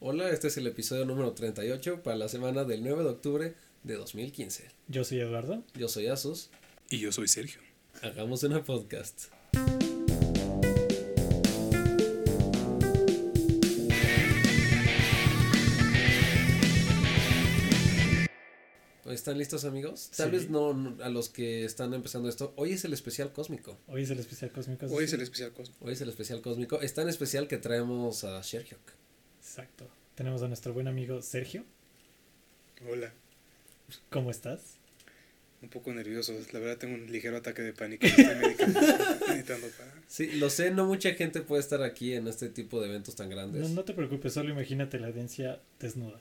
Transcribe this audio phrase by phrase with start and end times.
[0.00, 3.94] Hola, este es el episodio número 38 para la semana del 9 de octubre de
[3.94, 4.68] 2015.
[4.86, 5.64] Yo soy Eduardo.
[5.74, 6.50] Yo soy Asus.
[6.90, 7.60] Y yo soy Sergio.
[8.02, 9.26] Hagamos una podcast.
[19.10, 20.10] ¿Están listos amigos?
[20.16, 20.36] Tal Sí.
[20.36, 22.52] vez no no a los que están empezando esto.
[22.56, 23.78] Hoy es el especial cósmico.
[23.86, 24.86] Hoy es el especial cósmico.
[24.86, 25.84] Hoy es el especial cósmico.
[25.84, 26.80] Hoy es el especial cósmico.
[26.82, 28.92] Es tan especial que traemos a Sherhyok.
[29.48, 29.88] Exacto.
[30.14, 31.64] Tenemos a nuestro buen amigo Sergio.
[32.86, 33.10] Hola.
[34.10, 34.76] ¿Cómo estás?
[35.62, 36.34] Un poco nervioso.
[36.52, 38.06] La verdad tengo un ligero ataque de pánico.
[40.06, 43.28] Sí, lo sé, no mucha gente puede estar aquí en este tipo de eventos tan
[43.30, 43.62] grandes.
[43.68, 46.20] No, no te preocupes, solo imagínate la audiencia desnuda.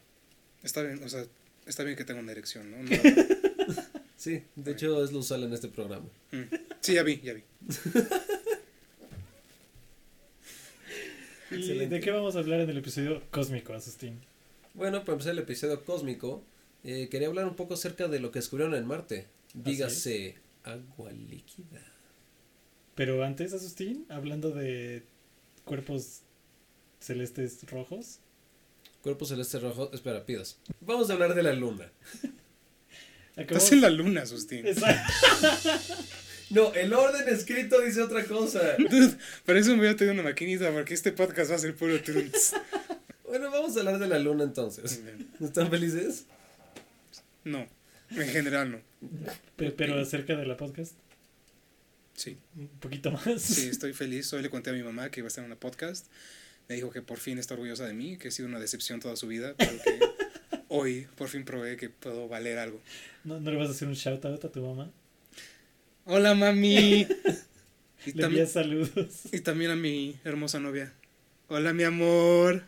[0.63, 1.25] Está bien, o sea,
[1.65, 2.77] está bien que tenga una erección, ¿no?
[2.83, 6.05] No- Sí, de hecho es lo usual en este programa.
[6.31, 6.41] Mm.
[6.81, 7.43] Sí, ya vi, ya vi.
[11.51, 11.95] ¿Y Excelente.
[11.95, 14.19] de qué vamos a hablar en el episodio cósmico, Asustín?
[14.73, 16.43] Bueno, para empezar el episodio cósmico,
[16.83, 19.27] eh, quería hablar un poco acerca de lo que descubrieron en Marte.
[19.53, 21.81] Dígase agua líquida.
[22.95, 25.03] Pero antes, Asustín, hablando de
[25.63, 26.21] cuerpos
[26.99, 28.19] celestes rojos.
[29.01, 29.89] Cuerpo celeste rojo.
[29.93, 30.57] Espera, pidas.
[30.81, 31.89] Vamos a hablar de la luna.
[33.35, 34.65] acabamos- Estás en la luna, Sustín.
[34.67, 35.13] Exacto.
[36.49, 38.75] No, el orden escrito dice otra cosa.
[38.77, 41.75] Dude, para eso me voy a tener una maquinita, porque este podcast va a ser
[41.75, 42.53] puro trunts.
[43.25, 45.01] Bueno, vamos a hablar de la luna entonces.
[45.41, 46.25] ¿Están felices?
[47.43, 47.67] No,
[48.11, 48.81] en general no.
[49.57, 50.93] Pe- Pero acerca de la podcast,
[52.15, 53.41] Sí, un poquito más.
[53.41, 54.31] sí, estoy feliz.
[54.33, 56.07] Hoy le conté a mi mamá que iba a estar en una podcast.
[56.67, 59.15] Me dijo que por fin está orgullosa de mí, que ha sido una decepción toda
[59.15, 59.99] su vida, pero que
[60.69, 62.81] hoy por fin probé que puedo valer algo.
[63.23, 64.89] ¿No, ¿No le vas a hacer un shout out a tu mamá?
[66.07, 67.05] Hola, mami.
[68.05, 69.23] Y Le saludos.
[69.33, 70.93] y también a mi hermosa novia.
[71.49, 72.63] Hola, mi amor.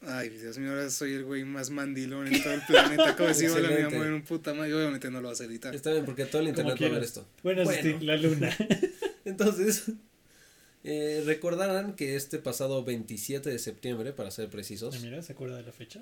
[0.00, 3.10] Ay, Dios mío, ahora soy el güey más mandilón en todo el planeta.
[3.10, 4.72] Acabo de decir hola, mi amor, en un puta madre.
[4.72, 5.74] Obviamente no lo vas a editar.
[5.74, 7.26] Está bien, porque todo el internet va a ver esto.
[7.42, 7.78] Bueno, Bueno.
[7.78, 8.56] Asustín, la luna.
[9.26, 9.84] Entonces,
[10.84, 15.58] eh, recordarán que este pasado 27 de septiembre, para ser precisos, Ah, Mira, ¿se acuerda
[15.58, 16.00] de la fecha?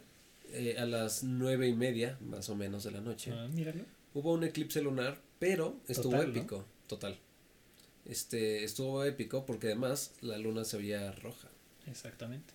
[0.53, 3.83] eh, a las nueve y media, más o menos de la noche, Ah, míralo.
[4.19, 6.39] Hubo un eclipse lunar, pero estuvo Total, ¿no?
[6.39, 7.19] épico, total.
[8.05, 11.49] Este, estuvo épico porque además la luna se veía roja.
[11.87, 12.55] Exactamente.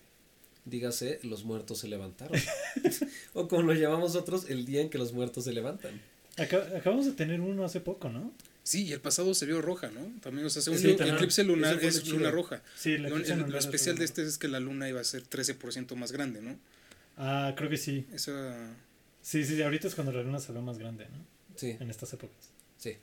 [0.64, 2.38] Dígase, los muertos se levantaron.
[3.34, 6.00] o como lo llamamos nosotros, el día en que los muertos se levantan.
[6.36, 8.32] Acabamos de tener uno hace poco, ¿no?
[8.64, 10.10] Sí, y el pasado se vio roja, ¿no?
[10.22, 12.16] También, o sea, según Sí, yo, el eclipse lunar lo es chido.
[12.16, 12.62] luna roja.
[12.76, 14.88] Sí, la Lo, eclipse el- lo lunar es especial de este es que la luna
[14.88, 16.56] iba a ser 13% más grande, ¿no?
[17.18, 18.06] Ah, creo que sí.
[18.12, 18.32] Eso
[19.22, 21.33] Sí, sí, ahorita es cuando la luna se ve más grande, ¿no?
[21.56, 22.50] Sí, En estas épocas.
[22.78, 22.96] sí.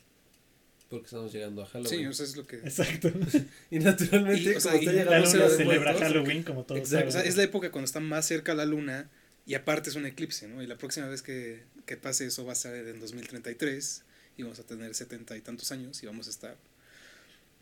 [0.89, 1.99] Porque estamos llegando a Halloween.
[2.01, 2.57] Sí, o sea, es lo que...
[2.57, 3.09] Exacto.
[3.71, 6.81] y naturalmente, Y, o sea, como y está la luna celebra Muertos, Halloween como todos
[6.81, 7.07] Exacto.
[7.07, 9.09] O sea, es la época cuando está más cerca la luna
[9.45, 10.61] y aparte es un eclipse, ¿no?
[10.61, 14.03] Y la próxima vez que, que pase eso va a ser en 2033
[14.35, 16.57] y vamos a tener setenta y tantos años y vamos a estar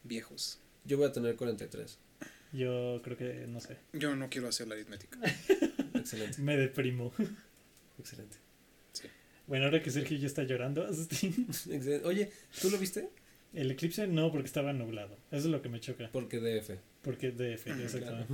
[0.04, 0.60] viejos.
[0.86, 2.00] Yo voy a tener 43.
[2.52, 5.20] Yo creo que, no sé, Yo no quiero hacer la aritmética.
[5.94, 7.14] Excelente, me deprimo.
[8.00, 8.38] excelente.
[9.50, 11.48] Bueno, ahora que Sergio ya está llorando, Asustín.
[12.06, 13.10] Oye, ¿tú lo viste?
[13.54, 15.18] El eclipse no, porque estaba nublado.
[15.32, 16.08] Eso es lo que me choca.
[16.14, 16.78] Porque DF.
[17.02, 18.34] Porque DF, Ujú, exactamente.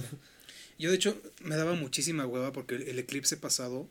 [0.78, 3.88] Yo de hecho me daba muchísima hueva porque el eclipse pasado,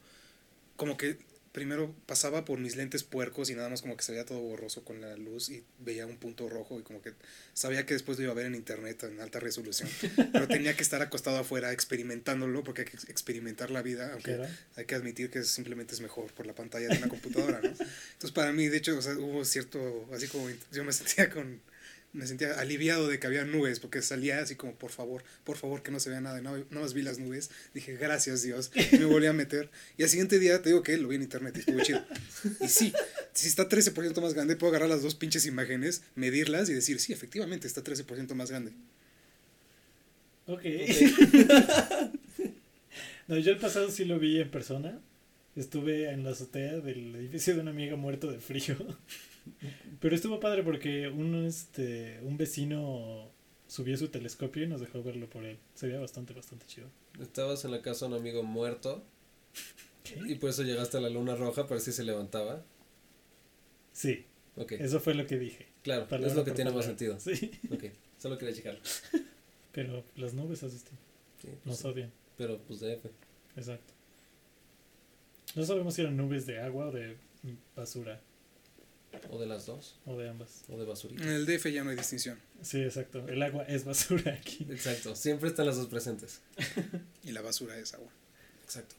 [0.77, 1.17] como que
[1.55, 4.85] primero pasaba por mis lentes puercos y nada más como que se veía todo borroso
[4.85, 7.13] con la luz y veía un punto rojo y como que
[7.55, 9.89] sabía que después lo iba a ver en internet en alta resolución,
[10.33, 14.55] pero tenía que estar acostado afuera experimentándolo porque hay que experimentar la vida, ¿Qué aunque
[14.75, 17.69] hay que admitir que simplemente es mejor por la pantalla de una computadora, ¿no?
[17.79, 21.61] Entonces para mí, de hecho, o sea, hubo cierto, así como yo me sentía con,
[22.15, 25.83] me sentía aliviado de que había nubes, porque salía así como, por favor, por favor,
[25.83, 28.99] que no se vea nada, y nada, más vi las nubes, dije, gracias Dios, y
[28.99, 31.57] me volví a meter, y al siguiente día te digo que lo vi en internet
[31.57, 32.05] y estuvo chido,
[32.61, 32.93] y sí,
[33.35, 37.13] si está 13% más grande, puedo agarrar las dos pinches imágenes, medirlas y decir, sí,
[37.13, 38.73] efectivamente está 13% más grande.
[40.47, 40.63] Ok.
[43.29, 45.01] no, yo el pasado sí lo vi en persona.
[45.57, 48.77] Estuve en la azotea del edificio de una amiga muerto de frío.
[50.01, 53.31] Pero estuvo padre porque un, este, un vecino
[53.67, 55.59] subió su telescopio y nos dejó verlo por él.
[55.75, 56.89] Se veía bastante, bastante chido.
[57.21, 59.05] Estabas en la casa de un amigo muerto
[60.27, 62.65] y por eso llegaste a la luna roja para ver si se levantaba.
[63.93, 64.27] Sí,
[64.57, 65.67] Ok, eso fue lo que dije.
[65.83, 67.19] claro, Palabra es lo que tiene más sentido.
[67.19, 67.85] Sí, Ok,
[68.19, 68.81] solo quería checarlo.
[69.73, 70.97] pero las nubes asisten.
[71.41, 72.13] Sí, pues Nos sí, odian.
[72.37, 73.07] pero pues DF.
[73.57, 73.93] Exacto.
[75.57, 77.17] No sabemos si eran nubes de agua o de
[77.77, 78.21] basura.
[79.31, 80.65] O de las dos, O de ambas.
[80.69, 81.23] o de basurita.
[81.23, 83.27] En el DF ya no hay distinción, Sí, exacto.
[83.29, 84.67] El agua es basura aquí.
[84.71, 86.41] Exacto, siempre están las dos presentes.
[87.23, 88.11] y la basura es agua.
[88.65, 88.95] Exacto.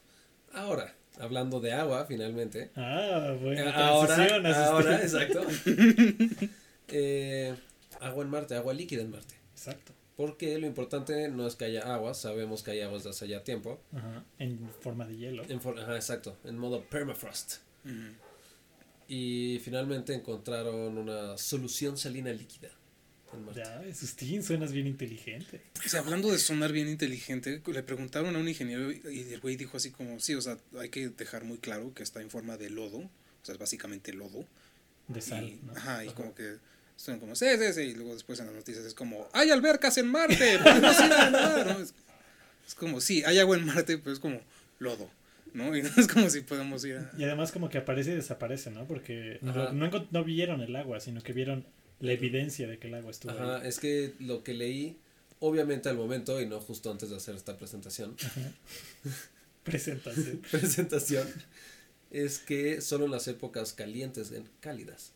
[0.52, 2.70] Ahora, hablando de agua, finalmente.
[2.76, 3.70] Ah, bueno.
[3.70, 5.44] Ahora, ahora, exacto.
[6.88, 7.52] Eh,
[8.00, 9.34] agua en Marte, agua líquida en Marte.
[9.52, 9.92] Exacto.
[10.16, 13.44] Porque lo importante no es que haya agua, sabemos que hay aguas desde hace ya
[13.44, 13.80] tiempo.
[13.92, 15.42] Ajá, en forma de hielo.
[15.48, 17.56] En ajá, exacto, en modo permafrost.
[19.08, 22.70] Y finalmente encontraron una solución salina líquida.
[23.54, 25.60] Ya, Sustín, suenas bien inteligente.
[25.84, 29.56] O sea, hablando de sonar bien inteligente, le preguntaron a un ingeniero y el güey
[29.56, 32.56] dijo así como, sí, o sea, hay que dejar muy claro que está en forma
[32.56, 33.10] de lodo, o
[33.42, 34.46] sea, es básicamente lodo.
[35.08, 35.72] De sal, ¿no?
[35.76, 36.56] Ajá, y como que
[36.96, 39.98] son como, sí, sí, sí, y luego después en las noticias es como, hay albercas
[39.98, 41.82] en Marte, podemos ir a nadar, ¿no?
[41.82, 41.94] Es,
[42.66, 44.40] es, como, sí, hay agua en Marte, pero es como
[44.78, 45.10] lodo.
[45.56, 45.74] ¿No?
[45.76, 47.10] Y no es como si podemos ir a...
[47.18, 48.86] Y además como que aparece y desaparece, ¿no?
[48.86, 51.64] Porque no, no, no, vieron el agua, sino que vieron
[52.00, 54.98] la evidencia de que el agua estuvo Ajá, es que lo que leí,
[55.40, 58.14] obviamente al momento y no justo antes de hacer esta presentación.
[59.64, 60.42] presentación.
[60.50, 61.26] presentación.
[62.10, 65.12] Es que solo en las épocas calientes, cálidas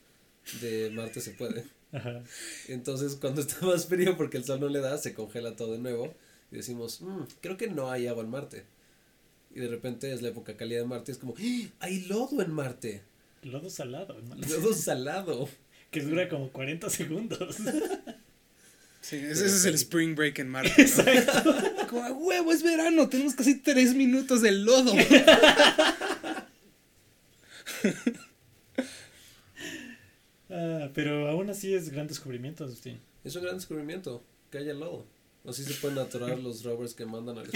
[0.61, 1.65] de Marte se puede.
[1.93, 2.23] Ajá.
[2.69, 5.79] Entonces cuando está más frío porque el sol no le da, se congela todo de
[5.79, 6.15] nuevo
[6.51, 8.65] y decimos, mm, creo que no hay agua en Marte.
[9.53, 11.69] Y de repente es la época cálida de Marte, es como, ¡Ah!
[11.81, 13.03] hay lodo en Marte.
[13.43, 14.17] Lodo salado.
[14.49, 15.49] Lodo salado
[15.91, 17.57] que dura como 40 segundos.
[19.03, 20.87] Sí, ese, es el spring break en Marte.
[21.43, 21.87] ¿no?
[21.89, 24.93] Como a huevo, es verano, tenemos casi tres minutos de lodo.
[30.51, 33.01] ah, pero aún así es gran descubrimiento, Agustín.
[33.25, 35.07] Es un gran descubrimiento, que haya lodo.
[35.47, 37.49] Así se pueden atorar los rovers que mandan al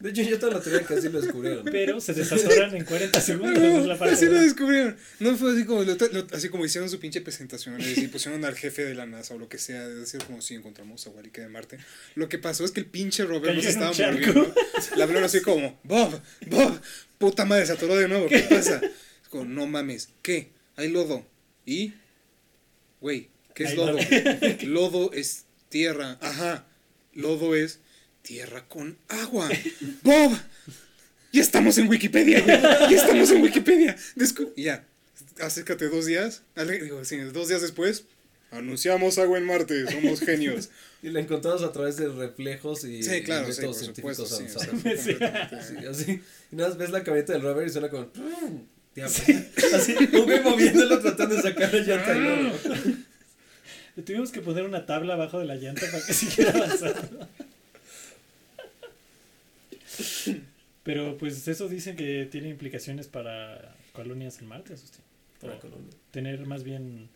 [0.00, 1.64] De hecho, yo toda la teoría que así lo descubrieron.
[1.64, 3.60] Pero se desatoran en 40 segundos.
[3.60, 4.96] No, la así lo descubrieron.
[5.18, 5.84] No fue así como,
[6.32, 7.78] así como hicieron su pinche presentación.
[7.80, 9.88] Y pusieron al jefe de la NASA o lo que sea.
[9.88, 11.78] De decir, como si encontramos a Walike de Marte.
[12.14, 14.54] Lo que pasó es que el pinche Robert nos estaba muriendo.
[14.96, 16.80] La hablaron así como, Bob, Bob,
[17.18, 18.28] puta madre, se atoró de nuevo.
[18.28, 18.80] ¿Qué pasa?
[19.30, 20.50] Como, no mames, ¿qué?
[20.76, 21.26] Hay lodo.
[21.66, 21.92] ¿Y?
[23.00, 23.98] Güey, ¿qué es lodo?
[24.62, 26.18] Lodo es tierra.
[26.20, 26.66] Ajá.
[27.14, 27.80] Lodo es
[28.28, 29.48] Tierra con agua.
[30.02, 30.38] Bob.
[31.32, 32.60] Ya estamos en Wikipedia, güey.
[32.60, 33.96] Ya estamos en Wikipedia.
[34.54, 34.84] y ya.
[35.40, 36.42] Acércate dos días.
[36.54, 38.04] Digo, sí, dos días después.
[38.50, 39.90] Anunciamos agua en Marte.
[39.90, 40.68] Somos genios.
[41.00, 44.46] Y la encontramos a través de reflejos y, sí, claro, sí, por supuesto, sí,
[44.98, 45.16] sí,
[45.88, 46.20] así.
[46.50, 48.10] Y nada más ves la camioneta del Robert y suena como.
[49.04, 49.32] así,
[50.12, 52.14] un güey moviéndolo tratando de sacar la llanta
[53.94, 57.28] Le tuvimos que poner una tabla abajo de la llanta para que siguiera avanzando.
[60.82, 65.04] Pero pues eso dicen que tiene implicaciones para colonias en Marte, Asustín.
[65.40, 65.60] Para
[66.10, 67.10] tener más bien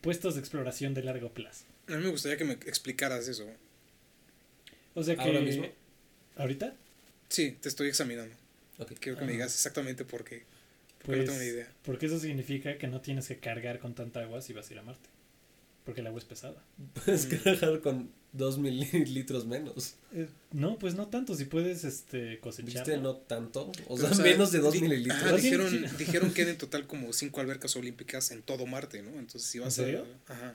[0.00, 1.66] puestos de exploración de largo plazo.
[1.88, 3.46] A mí me gustaría que me explicaras eso.
[4.94, 5.22] O sea que...
[5.22, 5.66] ¿Ahora mismo?
[6.36, 6.74] ¿Ahorita?
[7.28, 8.34] Sí, te estoy examinando.
[9.00, 10.44] Quiero que me digas exactamente por qué.
[11.04, 11.68] Porque no tengo ni idea.
[11.82, 14.78] Porque eso significa que no tienes que cargar con tanta agua si vas a ir
[14.78, 15.08] a Marte.
[15.84, 16.62] Porque el agua es pesada.
[17.04, 19.94] Puedes cargar con dos mililitros menos.
[20.12, 22.84] Eh, no, pues no tanto, si puedes este, cosechar.
[22.84, 22.98] ¿Viste?
[22.98, 25.42] No tanto, o sea, menos de dos mililitros.
[25.42, 29.10] dijeron, dijeron que en total como cinco albercas olímpicas en todo Marte, ¿no?
[29.10, 30.06] Entonces si vas ¿En serio?
[30.28, 30.32] a...
[30.32, 30.54] Ajá.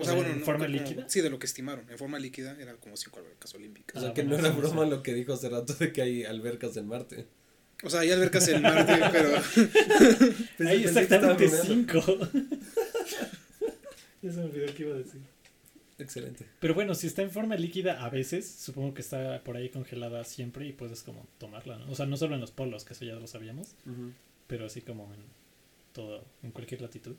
[0.00, 1.08] O, sea, bueno, ¿en forma líquida?
[1.08, 1.84] Sí, de lo que estimaron.
[1.90, 3.96] En forma líquida eran como cinco albercas olímpicas.
[3.96, 6.24] O sea, ah, que no era broma lo que dijo hace rato de que hay
[6.24, 7.26] albercas en Marte.
[7.82, 9.30] O sea, hay albercas en Marte, pero...
[10.68, 12.00] hay exactamente cinco.
[14.22, 15.20] ya se me olvidó qué iba a decir.
[15.98, 16.46] Excelente.
[16.60, 20.24] Pero bueno, si está en forma líquida a veces, supongo que está por ahí congelada
[20.24, 21.90] siempre y puedes como tomarla, ¿no?
[21.90, 23.74] O sea, no solo en los polos, que eso ya lo sabíamos,
[24.46, 25.20] pero así como en
[25.92, 27.16] todo, en cualquier latitud.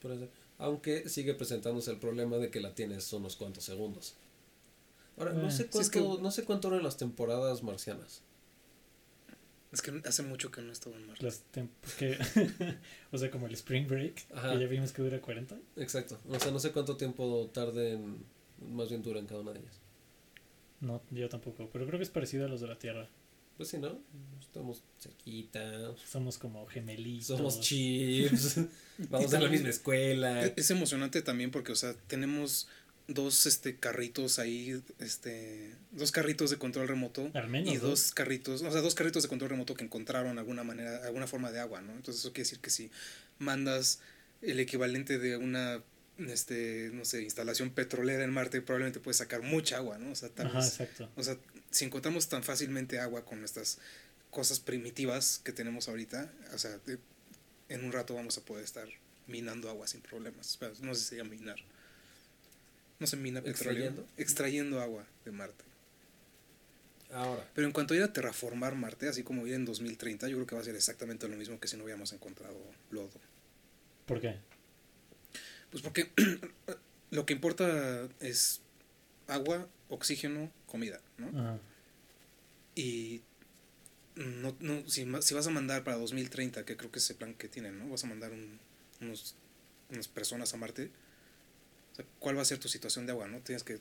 [0.00, 0.28] Por eso.
[0.58, 4.14] Aunque sigue presentándose el problema de que la tienes unos cuantos segundos.
[5.18, 8.22] Ahora, no, sé cuánto, no sé cuánto las temporadas marcianas.
[9.72, 11.28] Es que hace mucho que no he estado en Marte.
[13.12, 15.56] o sea, como el Spring Break, que ya vimos que dura 40.
[15.76, 16.18] Exacto.
[16.28, 18.24] O sea, no sé cuánto tiempo tarden,
[18.68, 19.80] más bien duran cada una de ellas.
[20.80, 23.08] No, yo tampoco, pero creo que es parecido a los de la Tierra.
[23.56, 23.98] Pues sí, ¿no?
[24.40, 25.94] Estamos cerquita.
[25.96, 27.26] Somos como gemelitos.
[27.26, 28.58] Somos chips.
[29.10, 30.46] Vamos a la misma escuela.
[30.46, 32.68] Es emocionante también porque, o sea, tenemos
[33.12, 37.30] dos este carritos ahí, este, dos carritos de control remoto
[37.64, 41.26] y dos, carritos, o sea, dos carritos de control remoto que encontraron alguna manera, alguna
[41.26, 41.92] forma de agua, ¿no?
[41.92, 42.90] Entonces eso quiere decir que si
[43.38, 44.00] mandas
[44.42, 45.82] el equivalente de una
[46.18, 50.10] este, no sé, instalación petrolera en Marte, probablemente puedes sacar mucha agua, ¿no?
[50.10, 50.52] O sea, tal
[51.16, 51.36] o sea,
[51.70, 53.78] si encontramos tan fácilmente agua con estas
[54.30, 56.78] cosas primitivas que tenemos ahorita, o sea,
[57.68, 58.88] en un rato vamos a poder estar
[59.26, 60.58] minando agua sin problemas.
[60.80, 61.56] no sé si sería minar.
[63.00, 63.72] No se mina petróleo.
[63.72, 64.06] Extrayendo.
[64.16, 65.64] Extrayendo agua de Marte.
[67.12, 70.36] Ahora, Pero en cuanto a ir a terraformar Marte, así como ir en 2030, yo
[70.36, 72.56] creo que va a ser exactamente lo mismo que si no hubiéramos encontrado
[72.92, 73.10] lodo.
[74.06, 74.36] ¿Por qué?
[75.70, 76.10] Pues porque
[77.10, 78.60] lo que importa es
[79.26, 81.28] agua, oxígeno, comida, ¿no?
[81.40, 81.58] Ajá.
[82.76, 83.22] Y
[84.14, 87.48] no, no, si, vas a mandar para 2030, que creo que es el plan que
[87.48, 87.88] tienen, ¿no?
[87.88, 88.60] Vas a mandar un-
[89.00, 89.34] unos,
[89.90, 90.90] unas personas a Marte.
[92.18, 93.38] ¿Cuál va a ser tu situación de agua, no?
[93.40, 93.78] Tienes que,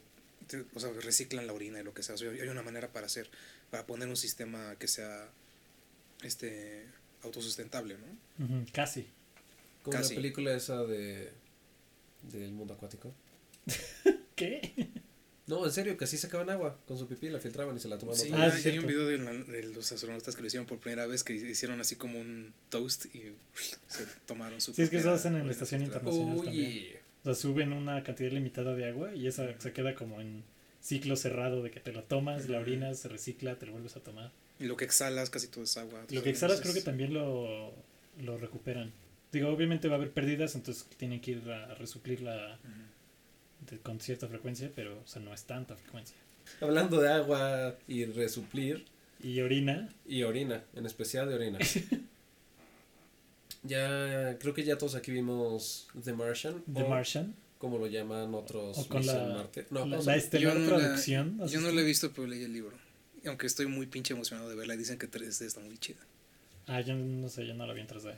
[0.48, 2.16] te- o sea, reciclan la orina y lo que sea.
[2.16, 3.30] O sea, hay una manera para hacer,
[3.72, 5.30] para poner un sistema que sea,
[6.24, 6.86] este,
[7.24, 8.46] autosustentable, ¿no?
[8.46, 9.08] Ujú, Casi.
[9.84, 10.16] como Casi.
[10.16, 11.32] la película esa de
[12.32, 13.14] del mundo acuático.
[14.36, 14.90] ¿Qué?
[15.48, 17.98] No, en serio, que así sacaban agua con su pipí, la filtraban y se la
[17.98, 18.20] tomaban.
[18.22, 18.82] Sí, Ah, hay, sí, hay cierto.
[18.82, 21.80] un video de, la- de los astronautas que lo hicieron por primera vez, que hicieron
[21.82, 23.34] así como un toast y
[23.88, 26.38] se tomaron su Sí, es que eso hacen en la estación internacional.
[26.40, 26.99] Oye, O
[27.34, 30.44] sea, suben una cantidad limitada de agua y esa se queda como en
[30.82, 34.00] ciclo cerrado de que te la tomas, la orinas, se recicla, te lo vuelves a
[34.00, 34.32] tomar.
[34.60, 36.06] Y lo que exhalas casi todo es agua.
[36.10, 37.74] Lo que exhalas creo que también lo,
[38.22, 38.92] lo recuperan.
[39.32, 42.58] Digo, obviamente va a haber pérdidas, entonces tienen que ir a resuplirla
[43.70, 46.16] de- con cierta frecuencia, pero o sea, no es tanta frecuencia.
[46.62, 48.86] hablando de agua y resuplir
[49.22, 51.60] Y orina, y orina, en especial de orina.
[53.64, 56.64] ya creo que ya todos aquí vimos The Martian.
[56.74, 59.68] The o Martian, como lo llaman otros O con la- Marte.
[59.70, 61.48] No, la, ¿cómo la estelar Yo no la- traducción.
[61.48, 62.78] Yo no lo he visto, pero leí el libro.
[63.24, 66.00] Y aunque estoy muy pinche emocionado de verla, dicen que 3D está muy chida.
[66.68, 68.14] Ah, yo no sé, yo no la vi en 3D.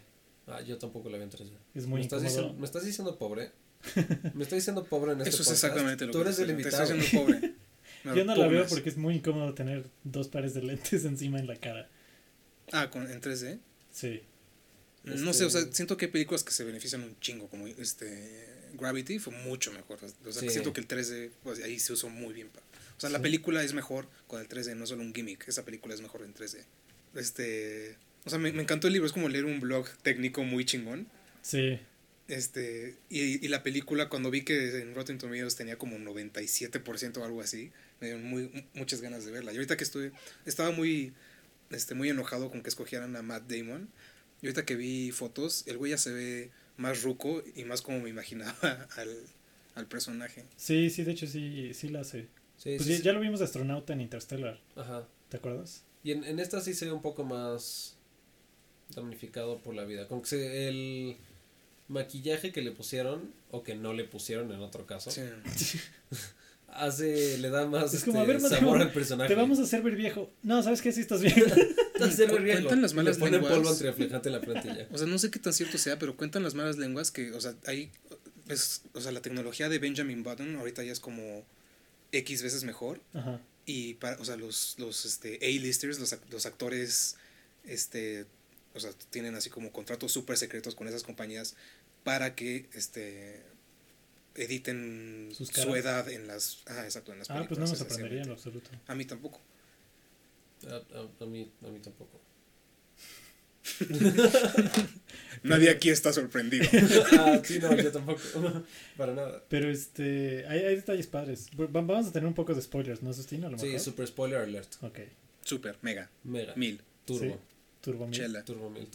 [0.47, 1.51] Ah, yo tampoco la vi en 3D.
[1.73, 3.51] Es muy ¿Me estás, diciendo, ¿Me estás diciendo pobre?
[4.35, 5.63] ¿Me estás diciendo pobre en este Eso es podcast?
[5.63, 6.83] exactamente lo Tú que eres estoy- te invitado.
[6.83, 7.53] estoy haciendo pobre.
[8.03, 11.39] Me Yo no la veo porque es muy incómodo tener dos pares de lentes encima
[11.39, 11.89] en la cara.
[12.71, 13.59] Ah, con, en 3D.
[13.91, 14.21] Sí.
[15.03, 17.67] No Este- sé, o sea, siento que hay películas que se benefician un chingo, como
[17.67, 19.97] este Gravity fue mucho mejor.
[20.25, 20.49] O sea, Sí.
[20.49, 22.49] siento que el 3D, pues ahí se usó muy bien.
[22.97, 25.95] O sea, la película es mejor con el 3D, no solo un gimmick, esa película
[25.95, 26.63] es mejor en 3D.
[27.15, 30.65] Este, o sea, me, me encantó el libro, es como leer un blog técnico muy
[30.65, 31.07] chingón.
[31.41, 31.79] Sí.
[32.27, 37.25] Este, y, y la película, cuando vi que en Rotten Tomatoes tenía como 97% o
[37.25, 39.51] algo así, me dieron muy, muchas ganas de verla.
[39.51, 40.11] Y ahorita que estuve,
[40.45, 41.11] estaba muy,
[41.71, 43.89] este, muy enojado con que escogieran a Matt Damon.
[44.41, 47.99] Y ahorita que vi fotos, el güey ya se ve más ruco y más como
[47.99, 48.55] me imaginaba
[48.97, 49.17] al,
[49.75, 50.45] al personaje.
[50.57, 52.27] Sí, sí, de hecho sí, sí la sé.
[52.57, 53.03] Sí, Pues sí, ya, sí.
[53.03, 55.07] ya lo vimos de astronauta en Interstellar, Ajá.
[55.29, 55.83] ¿te acuerdas?
[56.03, 57.95] Y en, en esta sí se ve un poco más
[58.95, 60.07] damnificado por la vida.
[60.07, 61.17] Como que se- el
[61.87, 65.21] maquillaje que le pusieron, o que no le pusieron en otro caso, Sí.
[66.73, 69.29] hace, le da más Es como, este, a ver, sabor al personaje.
[69.29, 70.31] Te vamos a hacer ver viejo.
[70.43, 70.91] No, ¿sabes qué?
[70.91, 71.35] Sí estás bien.
[71.97, 72.59] Te hace ver viejo.
[72.59, 73.53] Cuentan las malas le ponen lenguas.
[73.53, 74.87] polvo antirreflejante en la ya.
[74.91, 77.41] O sea, no sé qué tan cierto sea, pero cuentan las malas lenguas que, o
[77.41, 77.91] sea, hay,
[78.47, 81.45] es, o sea, la tecnología de Benjamin Button ahorita ya es como
[82.11, 83.01] X veces mejor.
[83.13, 83.39] Ajá.
[83.65, 87.17] y para, o sea, los, los este, A-listers, los, los actores,
[87.65, 88.25] este,
[88.73, 91.55] o sea, tienen así como contratos súper secretos con esas compañías
[92.03, 93.41] para que, este,
[94.35, 98.21] editen Sus su edad en las, ah, exacto, en las Ah, pues no me sorprendería
[98.21, 98.69] en lo absoluto.
[98.87, 99.39] A mí tampoco.
[100.69, 102.19] A, a- a mí, a mí tampoco.
[105.43, 106.65] Nadie aquí está sorprendido.
[107.19, 108.21] ah, sí, no, yo tampoco.
[108.97, 109.43] Para nada.
[109.49, 111.49] Pero este, hay, hay detalles padres.
[111.59, 113.49] Va- Vamos a tener un poco de spoilers, ¿no, Sustina?
[113.57, 113.79] Sí, mejor.
[113.79, 114.69] super spoiler alert.
[114.81, 114.99] Ok.
[115.43, 116.53] Súper, mega, Mega.
[116.55, 117.21] mil, Turbo.
[117.25, 117.33] Sí.
[117.81, 118.15] Turbo Mil.
[118.19, 118.45] chela.
[118.45, 118.87] Turbo mil.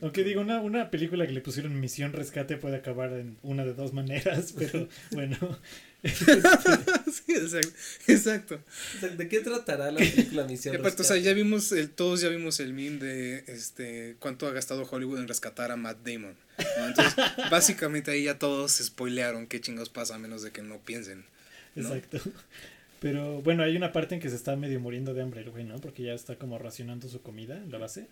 [0.00, 3.74] Aunque digo, una, una película que le pusieron Misión Rescate puede acabar en una de
[3.74, 5.36] dos maneras, pero bueno.
[6.02, 7.72] sí, exacto.
[8.06, 8.60] exacto.
[9.16, 11.22] ¿De qué tratará la película Misión aparte, o sea, Rescate?
[11.22, 15.28] ya vimos, el, todos ya vimos el meme de este cuánto ha gastado Hollywood en
[15.28, 16.36] rescatar a Matt Damon.
[16.78, 16.86] ¿no?
[16.86, 17.14] Entonces,
[17.50, 21.24] básicamente ahí ya todos se spoilearon qué chingos pasa a menos de que no piensen.
[21.74, 21.94] ¿no?
[21.94, 22.18] Exacto.
[23.00, 25.64] Pero bueno, hay una parte en que se está medio muriendo de hambre el güey,
[25.64, 25.80] ¿no?
[25.80, 28.08] Porque ya está como racionando su comida en la base.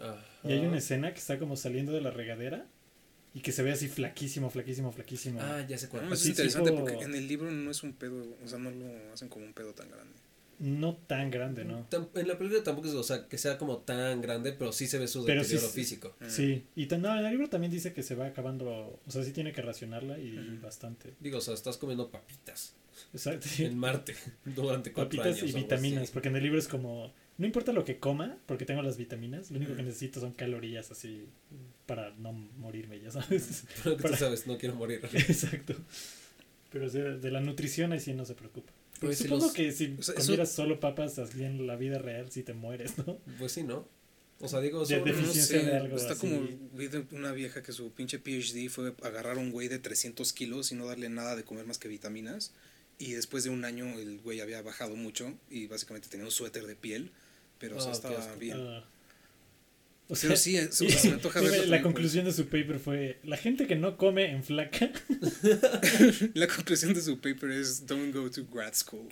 [0.00, 0.24] Ajá.
[0.44, 2.66] Y hay una escena que está como saliendo de la regadera
[3.34, 5.40] y que se ve así flaquísimo, flaquísimo, flaquísimo.
[5.42, 6.04] Ah, ya sé cuál.
[6.06, 8.70] Eso es interesante tipo- porque en el libro no es un pedo, o sea, no
[8.70, 10.14] lo hacen como un pedo tan grande.
[10.60, 11.86] No tan grande, ¿no?
[12.14, 14.98] En la película tampoco es, o sea, que sea como tan grande, pero sí se
[14.98, 16.14] ve su Pero deterioro físico.
[16.20, 16.28] Mm.
[16.28, 19.24] Sí, y tan- no, en el libro también dice que se va acabando, o sea,
[19.24, 21.14] sí tiene que racionarla y bastante.
[21.18, 22.74] Digo, o sea, estás comiendo papitas
[23.14, 23.48] Exacto.
[23.58, 24.14] en Marte
[24.44, 25.38] durante cuatro Papitas años.
[25.38, 26.12] y o algo vitaminas, así.
[26.12, 29.50] porque en el libro es como, no importa lo que coma, porque tengo las vitaminas,
[29.50, 31.24] lo único que necesito son calorías así
[31.86, 33.64] para no morirme, ya sabes.
[33.82, 35.00] Pero que para- tú sabes, no quiero morir.
[35.14, 35.74] Exacto.
[36.70, 38.72] Pero de la nutrición ahí sí no se preocupa.
[39.00, 41.76] Pues si supongo los- que si o sea, eso- comieras solo papas así en la
[41.76, 43.18] vida real, si te mueres, ¿no?
[43.38, 43.86] Pues sí, ¿no?
[44.42, 46.20] O sea, digo, De son- No deficiencia sé, de algo está así.
[46.20, 46.40] como
[46.74, 50.32] vi de una vieja que su pinche PhD fue agarrar a un güey de 300
[50.32, 52.52] kilos y no darle nada de comer más que vitaminas
[52.98, 56.66] Y después de un año el güey había bajado mucho y básicamente tenía un suéter
[56.66, 57.10] de piel,
[57.58, 58.58] pero o sea, Ah, estaba bien.
[58.60, 58.84] Ah.
[60.10, 63.36] O Pero sí, sea, se me antoja verlo la conclusión de su paper fue, la
[63.36, 64.90] gente que no come en flaca,
[66.34, 69.08] La conclusión de su paper es don't go to grad school.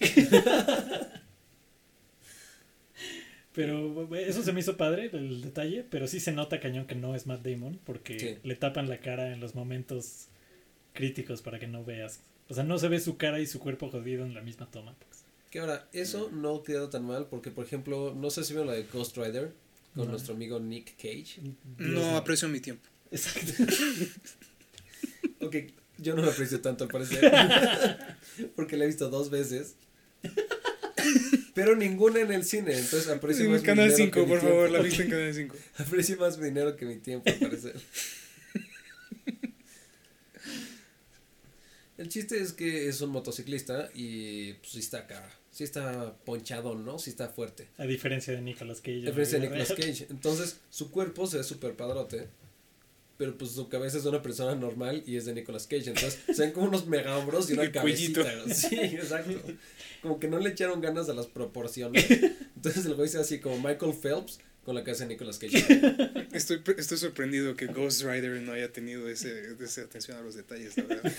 [3.53, 7.15] pero eso se me hizo padre, el detalle, pero sí se nota cañón que no
[7.15, 8.37] es Matt Damon, porque Sí.
[8.43, 10.27] le tapan la cara en los momentos
[10.95, 12.21] críticos para que no veas.
[12.49, 14.95] O sea, no se ve su cara y su cuerpo jodido en la misma toma.
[14.99, 15.25] pues.
[15.51, 18.75] Que ahora, eso no queda tan mal porque, por ejemplo, no sé si vieron la
[18.75, 19.53] de Ghost Rider
[19.95, 20.11] con No.
[20.13, 21.41] nuestro amigo Nick Cage.
[21.41, 21.55] Dios
[21.91, 22.89] No aprecio mi tiempo.
[23.11, 23.53] Exacto.
[25.41, 25.55] Ok,
[25.99, 27.31] yo no lo aprecio tanto al parecer.
[28.57, 29.77] porque la he visto dos veces.
[31.55, 34.27] Pero ninguna en el cine, entonces aprecio más En mi Canal dinero que 5, mi
[34.27, 35.57] por favor, la viste en Canal 5.
[35.79, 37.75] Aprecio más mi dinero que mi tiempo, al parecer.
[41.99, 46.75] El chiste es que es un motociclista y pues sí está acá, sí está ponchado,
[46.77, 46.99] ¿no?
[46.99, 47.69] Sí está fuerte.
[47.77, 49.03] A diferencia de Nicolas Cage.
[49.03, 49.69] A diferencia de Nicolas.
[49.77, 50.07] Cage.
[50.09, 52.29] Entonces, su cuerpo se ve súper padrote.
[53.17, 55.89] Pero pues su cabeza es de una persona normal y es de Nicolas Cage.
[55.89, 58.23] Entonces, se ven como unos mega hombros y una Y cuellito.
[58.23, 58.55] cabecita.
[58.69, 59.41] Sí, exacto.
[60.01, 62.07] Como que no le echaron ganas a las proporciones.
[62.57, 66.29] Entonces el güey se ve así como Michael Phelps con la cabeza de Nicolas Cage.
[66.33, 70.77] Estoy, estoy sorprendido que Ghost Rider no haya tenido ese, esa atención a los detalles,
[70.77, 71.13] la verdad.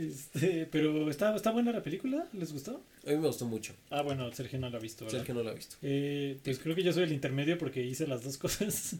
[0.00, 2.82] Este, pero está, está buena la película, ¿les gustó?
[3.06, 3.74] A mí me gustó mucho.
[3.90, 5.18] Ah, bueno, Sergio no la ha visto, ¿verdad?
[5.18, 5.76] Sergio no lo ha visto.
[5.82, 8.96] Eh, pues creo que yo soy el intermedio porque hice las dos cosas.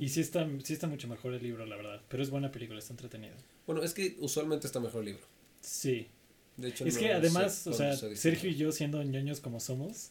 [0.00, 2.02] Y sí está, sí está mucho mejor el libro, la verdad.
[2.08, 3.34] Pero es buena película, está entretenida.
[3.66, 5.24] Bueno, es que usualmente está mejor el libro.
[5.62, 6.06] Sí.
[6.56, 8.14] De hecho, Es no que además, sé o sea, se.
[8.16, 10.10] Sergio y yo siendo ñoños como somos,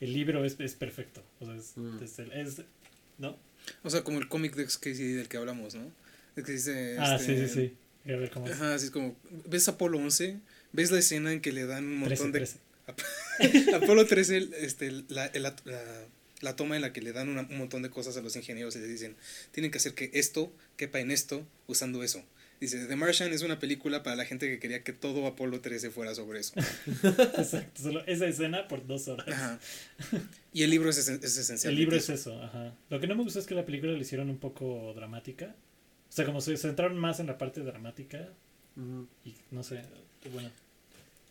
[0.00, 1.22] el libro es, es perfecto.
[1.40, 2.02] O sea, es, Mm.
[2.02, 2.62] es el- es-
[3.18, 3.36] ¿no?
[3.82, 5.90] O sea, como el cómic de Casey del que hablamos, ¿no?
[6.36, 6.96] El que dice.
[6.98, 7.76] Ah, este, sí, sí, sí.
[8.06, 8.52] A ver cómo es.
[8.52, 9.16] Ajá, así es como.
[9.46, 10.38] ¿Ves Apolo 11?
[10.72, 12.48] ¿Ves la escena en que le dan un 13, montón de.
[13.46, 13.74] 13.
[13.74, 16.04] Apolo 13, este, la, la, la-
[16.40, 18.76] la toma en la que le dan una- un montón de cosas a los ingenieros
[18.76, 19.16] y les dicen,
[19.52, 22.22] tienen que hacer que esto quepa en esto usando eso.
[22.60, 25.90] Dice, The Martian es una película para la gente que quería que todo Apolo 13
[25.90, 26.52] fuera sobre eso.
[27.02, 27.82] Exacto.
[27.82, 29.26] Solo esa escena por dos horas.
[29.28, 29.58] Ajá.
[30.52, 31.72] Y el libro es, esen- es esencial.
[31.72, 32.74] El libro es eso, ajá.
[32.90, 35.54] Lo que no me gustó es que la película la hicieron un poco dramática.
[36.14, 38.28] O sea, como se centraron más en la parte dramática
[39.24, 39.82] y no sé,
[40.32, 40.48] bueno.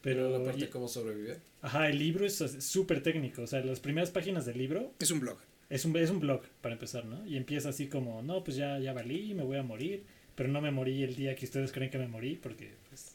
[0.02, 1.38] Pero Pero, la parte y- de cómo sobrevive.
[1.62, 3.44] ajá, el libro es súper técnico.
[3.44, 5.38] O sea, las primeras páginas del libro Es un blog.
[5.70, 7.26] es un, es un blog, para empezar, ¿no?
[7.26, 10.04] Y empieza así como, no, pues ya, ya valí, me voy a morir.
[10.36, 13.14] Pero no me morí el día que ustedes creen que me morí, porque, pues,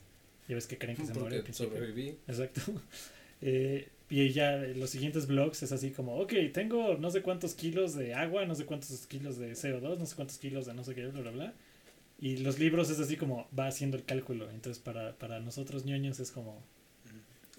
[0.49, 2.17] ya ves que creen que se muere sobreviví.
[2.27, 2.63] Exacto.
[3.43, 7.95] Eh, y ya los siguientes blogs es así como, ok, tengo no sé cuántos kilos
[7.95, 10.95] de agua, no sé cuántos kilos de CO2, no sé cuántos kilos de no sé
[10.95, 11.55] qué, bla, bla, bla.
[12.21, 14.51] Y los libros es así como va haciendo el cálculo.
[14.51, 16.63] Entonces para, para nosotros ñoños es como...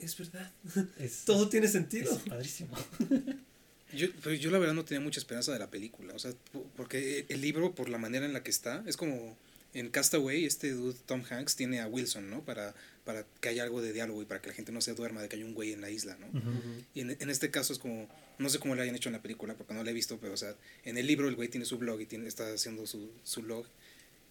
[0.02, 0.52] Es verdad.
[0.98, 2.18] Es, Todo tiene es sentido.
[2.28, 2.76] padrísimo.
[3.94, 6.14] Yo, pero yo la verdad no tenía mucha esperanza de la película.
[6.14, 9.36] O sea, po- porque el libro, por la manera en la que está, es como
[9.74, 12.42] en Castaway, este dude Tom Hanks tiene a Wilson, ¿no?
[12.46, 12.76] Para,
[13.10, 15.30] para que haya algo de diálogo y para que la gente no se duerma de
[15.30, 16.28] que hay un güey en la isla, ¿no?
[16.28, 16.48] Ujú.
[16.48, 16.84] Ujú.
[16.94, 19.22] Y en, en este caso es como, no sé cómo lo hayan hecho en la
[19.24, 20.54] película, porque no la he visto, pero o sea,
[20.86, 23.66] en el libro el güey tiene su blog y tiene, está haciendo su, su log.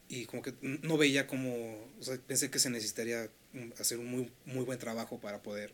[0.09, 3.29] Y como que no veía como, o sea, pensé que se necesitaría
[3.81, 5.73] hacer un muy, muy buen trabajo para poder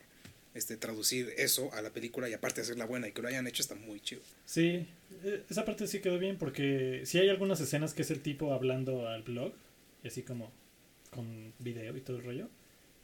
[0.55, 3.61] este, traducir eso a la película y aparte hacerla buena y que lo hayan hecho
[3.61, 4.23] está muy chido.
[4.47, 4.89] Sí,
[5.25, 8.55] eh, esa parte sí quedó bien porque sí hay algunas escenas que es el tipo
[8.55, 9.53] hablando al blog,
[10.03, 10.51] y así como
[11.11, 12.49] con video y todo el rollo.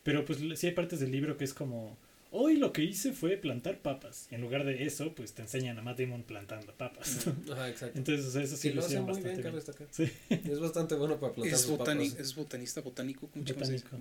[0.03, 1.99] Pero pues sí hay partes del libro que es como,
[2.31, 4.27] hoy lo que hice fue plantar papas.
[4.31, 7.27] Y en lugar de eso, pues te enseñan a Matt Damon plantando papas.
[7.53, 7.99] Ajá, exacto.
[7.99, 9.67] Entonces, o sea, eso sí, Sí, lo lo hace hicieron muy bien, bastante cabe bien.
[9.67, 9.89] destacar.
[9.91, 10.11] Sí,
[10.51, 11.99] Es bastante bueno para plantar Es, papas.
[12.19, 13.29] es botanista, botánico.
[13.35, 13.89] Botánico.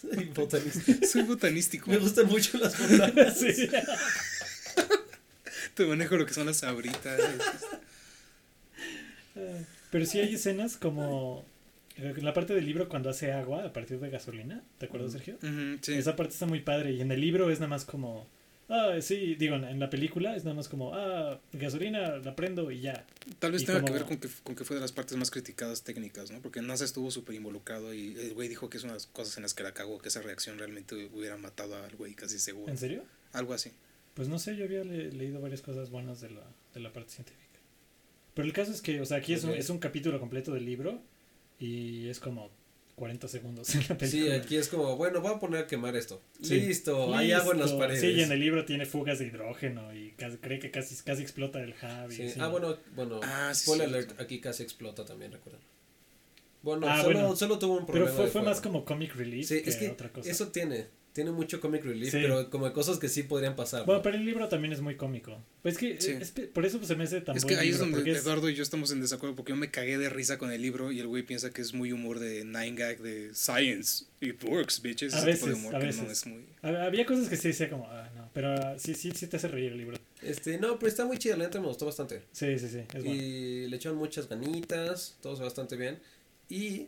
[0.00, 1.06] Soy botanista.
[1.06, 1.90] Soy botanístico.
[1.90, 3.38] Me gustan mucho las botanas.
[3.38, 3.52] sí.
[5.74, 7.20] Te manejo lo que son las sabritas.
[9.90, 11.44] Pero sí hay escenas como eh,
[12.02, 14.62] en la parte del libro cuando hace agua a partir de gasolina.
[14.78, 15.12] ¿Te acuerdas.
[15.12, 15.36] Sergio?
[15.42, 15.92] Ujú, sí.
[15.94, 16.92] Esa parte está muy padre.
[16.92, 18.26] Y en el libro es nada más como.
[18.72, 22.80] Ah, sí, digo, en- la película es nada más como, ah, gasolina, la prendo y
[22.80, 23.04] ya.
[23.40, 25.16] Tal vez y tenga que como- ver con que, con que fue de las partes
[25.18, 26.38] más criticadas técnicas, ¿no?
[26.40, 29.36] Porque NASA estuvo súper involucrado y el güey dijo que es una de las cosas
[29.38, 32.70] en las que la cagó, que esa reacción realmente hubiera matado al güey casi seguro.
[32.70, 33.02] ¿En serio?
[33.32, 33.72] Algo así.
[34.14, 37.10] Pues no sé, yo había le- leído varias cosas buenas de la, de la parte
[37.10, 37.40] científica.
[38.34, 40.64] Pero el caso es que, o sea, aquí es, un, es un capítulo completo del
[40.64, 41.02] libro
[41.60, 42.50] y es como
[42.96, 44.36] 40 segundos en la Sí, película.
[44.36, 46.20] aquí es como, bueno, voy a poner a quemar esto.
[46.42, 46.60] Sí.
[46.60, 48.00] Listo, hay agua en las paredes.
[48.00, 51.22] Sí, y en el libro tiene fugas de hidrógeno y casi- cree que casi, casi
[51.22, 52.10] explota el hub.
[52.10, 52.30] y Sí.
[52.30, 52.40] sí.
[52.40, 55.62] Ah, bueno, bueno, Ah, sí, spoiler alert, aquí casi explota también, recuerden.
[56.62, 57.36] Bueno, Ah, solo, bueno.
[57.36, 58.16] solo tuvo un Pero problema.
[58.16, 58.48] fue, de fue fuego.
[58.54, 60.30] más como comic relief Sí, que, es que otra cosa.
[60.30, 60.88] eso tiene.
[61.12, 62.18] Tiene mucho comic relief, Sí.
[62.22, 63.84] pero como de cosas que sí podrían pasar.
[63.84, 64.02] Bueno, ¿no?
[64.04, 65.36] pero el libro también es muy cómico.
[65.60, 66.12] Pues es que Sí.
[66.12, 68.54] es- por eso se me hace tan Es que ahí es donde es- Eduardo y
[68.54, 71.08] yo estamos en desacuerdo porque yo me cagué de risa con el libro y el
[71.08, 74.04] güey piensa que es muy humor de Nine Gag de Science.
[74.20, 75.12] It works, bitches.
[75.14, 76.02] A veces, humor a que veces.
[76.04, 76.44] no es muy...
[76.62, 79.48] hab- Había cosas que sí decía como, ah, no, pero sí, sí, sí te hace
[79.48, 79.96] reír el libro.
[80.22, 82.22] Este, no, pero está muy chido, la neta me gustó bastante.
[82.30, 83.20] Sí, sí, sí, es bueno.
[83.20, 85.98] y le echaron muchas ganitas, todo se bastante bien.
[86.48, 86.86] Y,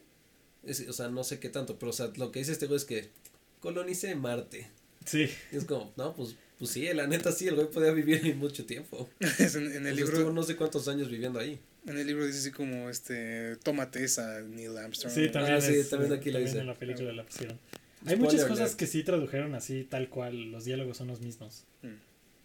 [0.65, 2.77] es- o sea, no sé qué tanto, pero o sea, lo que dice este güey
[2.77, 3.09] es que
[3.63, 4.69] colonice Marte.
[5.07, 8.21] Sí, Y es como, no, pues, pues sí, la neta sí, el güey podía vivir
[8.23, 9.09] ahí mucho tiempo.
[9.39, 11.59] Es en, el libro estuvo no sé cuántos años viviendo ahí.
[11.87, 15.13] en el libro dice así como este tómate esa Neil Armstrong.
[15.15, 16.61] sí, también, Ah, sí, es- también aquí la también dice.
[16.61, 17.59] en la película la pusieron.
[18.05, 18.49] Hay Spoiler muchas alert.
[18.51, 21.65] cosas que sí tradujeron así, tal cual, los diálogos son los mismos.
[21.83, 21.95] Mm.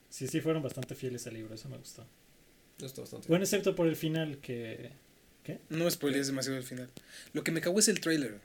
[0.10, 2.06] Sí, sí, fueron bastante fieles al libro, eso me gustó.
[2.82, 4.92] Está bastante Bueno, excepto por el final que...
[5.70, 6.90] No spoilees demasiado el final.
[7.34, 8.40] Lo que me cagó es el trailer.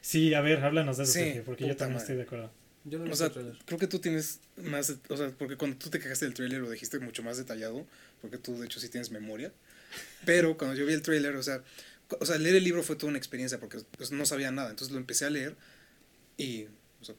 [0.00, 2.02] Sí, a ver, háblanos de eso, Sí, Sergio, porque yo también madre.
[2.04, 2.52] estoy de acuerdo.
[2.84, 3.56] Yo no O sea, el trailer.
[3.64, 6.70] creo que tú tienes más, o sea, porque cuando tú te cagaste del trailer lo
[6.70, 7.84] dijiste mucho más detallado,
[8.20, 9.52] porque tú de hecho sí tienes memoria.
[10.24, 11.62] Pero cuando yo vi el trailer, o sea,
[12.20, 14.92] o sea, leer el libro fue toda una experiencia porque pues, no sabía nada, entonces
[14.92, 15.56] lo empecé a leer
[16.36, 16.66] y
[17.00, 17.14] o sea,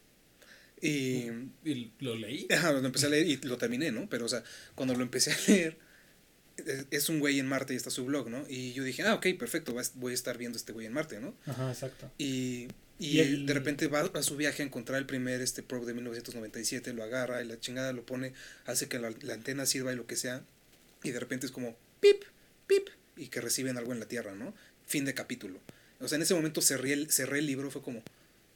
[0.82, 1.30] y
[1.66, 2.48] ¿Y lo leí?
[2.52, 4.08] Ajá, lo empecé a leer y lo terminé, ¿no?
[4.10, 4.44] Pero, o sea,
[4.76, 5.78] cuando lo empecé a leer,
[6.91, 8.43] es- un güey en Marte y está su blog, ¿no?
[8.50, 11.36] Y yo dije, ah, ok, perfecto, voy a estar viendo este güey en Marte, ¿no?
[11.46, 12.12] Ajá, exacto.
[12.17, 12.67] Y,
[13.00, 16.93] y, de repente va a su viaje a encontrar el primer este probe de 1997,
[16.93, 18.34] lo agarra y la chingada lo pone,
[18.65, 20.43] hace que la, la antena sirva y lo que sea,
[21.04, 22.24] y de repente es como, pip,
[22.65, 24.54] pip, y que reciben algo en la Tierra, ¿no?
[24.86, 25.60] Fin de capítulo.
[26.00, 28.04] O sea, en ese momento cerré el, cerré el libro, fue como,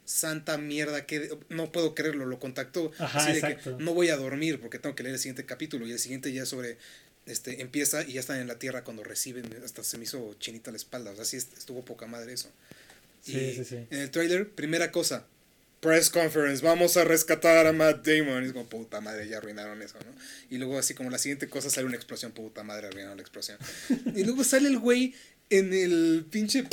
[0.06, 2.92] santa mierda, que no puedo creerlo, lo contactó.
[3.00, 3.78] Ajá, así de exacto.
[3.78, 6.32] que no voy a dormir porque tengo que leer el siguiente capítulo y el siguiente
[6.34, 6.78] ya sobre,
[7.26, 10.72] este, empieza y ya están en la Tierra cuando reciben, hasta se me hizo chinita
[10.72, 12.50] la espalda, o sea, sí est- estuvo poca madre eso.
[13.24, 13.76] Sí, Y sí, sí.
[13.90, 15.26] En el trailer, primera cosa,
[15.80, 18.44] press conference, vamos a rescatar a Matt Damon.
[18.44, 20.14] Y es como, puta madre, ya arruinaron eso, ¿no?
[20.50, 23.58] Y luego así como la siguiente cosa sale una explosión, puta madre, arruinaron la explosión.
[24.16, 25.14] y luego sale el güey
[25.52, 26.64] en el pinche,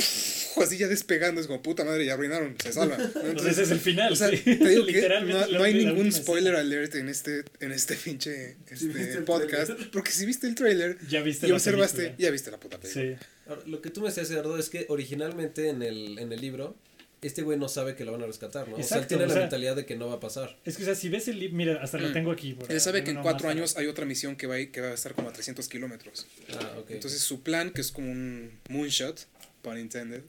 [0.61, 2.97] así ya despegando, es como, puta madre, ya arruinaron, se salva.
[2.97, 3.09] ¿no?
[3.33, 4.37] Pues ese es el final, o sea, sí.
[4.37, 5.07] te digo que
[5.51, 6.59] no, hay ningún spoiler escena.
[6.59, 9.91] alert en este, en este pinche Si viste este, el podcast, trailer.
[9.91, 12.17] porque si viste el trailer Ya viste y la observaste, película.
[12.25, 13.17] ya viste la puta película.
[13.19, 13.25] Sí.
[13.47, 16.75] Ahora, lo que tú me decías, Eduardo, es que originalmente en el, en el libro,
[17.21, 18.75] este güey no sabe que lo van a rescatar, ¿no?
[18.75, 20.57] o sea, él Exacto, tiene la sea- mentalidad de que no va a pasar.
[20.65, 22.13] Es que, o sea, si ves el libro, mira, hasta lo Mm.
[22.13, 22.53] tengo aquí.
[22.53, 24.79] por- Él sabe que en cuatro más años hay otra misión que va, a, que
[24.81, 26.27] va a estar como a 300 kilómetros.
[26.53, 26.91] Ah, ok.
[26.91, 29.27] Entonces su plan, que es como un moonshot,
[29.61, 30.21] pun intended,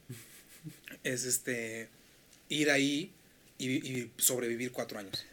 [1.04, 1.88] es este
[2.48, 3.12] ir ahí
[3.58, 5.24] y, y sobrevivir cuatro años.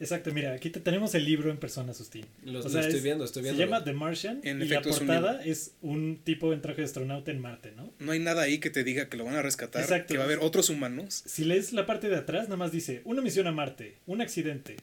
[0.00, 2.26] Exacto, mira, aquí te- tenemos el libro en persona, Sustín.
[2.44, 3.64] Lo, O lo sea, estoy es- viendo, estoy Se viendo.
[3.64, 6.86] llama The Martian En y la es un portada es un tipo en traje de
[6.86, 7.92] astronauta en Marte, ¿no?
[8.00, 10.12] No hay nada ahí que te diga que lo van a rescatar, Exacto.
[10.12, 11.22] que va a haber otros humanos.
[11.26, 14.76] Si lees la parte de atrás, nada más dice, una misión a Marte, un accidente,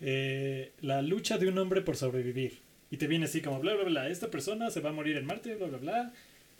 [0.00, 2.58] eh, la lucha de un hombre por sobrevivir.
[2.90, 5.26] Y te viene así como, bla, bla, bla, esta persona se va a morir en
[5.26, 6.12] Marte, bla, bla, bla,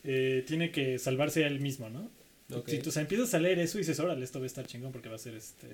[0.05, 2.11] eh, tiene que salvarse a él mismo, ¿no?
[2.55, 2.69] Ok.
[2.69, 4.67] Si tú o sea, empiezas a leer eso y dices, órale, esto va a estar
[4.67, 5.67] chingón porque va a ser, este,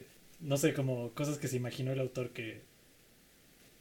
[0.44, 2.60] no sé, como cosas que se imaginó el autor que...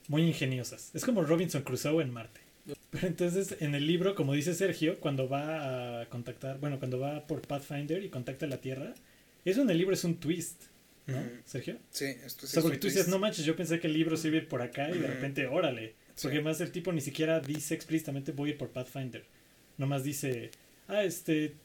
[0.07, 0.91] Muy ingeniosas.
[0.93, 2.41] Es como Robinson Crusoe en Marte.
[2.89, 7.25] Pero entonces, en el libro, como dice Sergio, cuando va a contactar, bueno, cuando va
[7.27, 8.93] por Pathfinder y contacta la Tierra,
[9.43, 10.63] eso en el libro es un twist,
[11.07, 11.21] ¿no.
[11.45, 11.77] Sergio?
[11.91, 14.15] Sí, esto O es sea, porque tú dices, no manches, yo pensé que el libro
[14.15, 15.95] se iba a ir por acá y de repente, órale.
[16.15, 16.23] Sí.
[16.23, 19.25] Porque además el tipo ni siquiera dice explícitamente voy a ir por Pathfinder.
[19.77, 20.51] Nomás dice,
[20.87, 21.55] ah, este,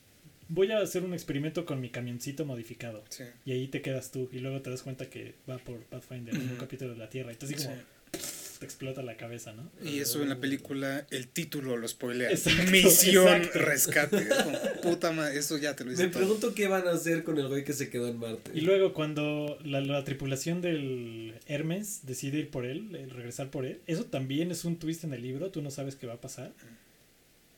[0.49, 3.05] voy a hacer un experimento con mi camioncito modificado.
[3.11, 3.25] Sí.
[3.45, 6.51] Y ahí te quedas tú y luego te das cuenta que va por Pathfinder en
[6.51, 7.33] un capítulo de la Tierra.
[7.33, 7.75] Y tú así como
[8.13, 8.59] Sí.
[8.61, 9.71] te explota la cabeza, ¿no?
[9.85, 12.31] Y eso en la película, el título lo spoilea.
[12.31, 13.59] Exacto, Misión exacto.
[13.61, 14.17] rescate.
[14.17, 16.21] Es como, puta madre, eso ya te lo dice Me todo.
[16.23, 18.51] pregunto qué van a hacer con el güey que se quedó en Marte.
[18.55, 23.65] Y luego cuando la, la tripulación del Hermes decide ir por él, eh, regresar por
[23.67, 26.21] él, eso también es un twist en el libro, tú no sabes qué va a
[26.21, 26.53] pasar.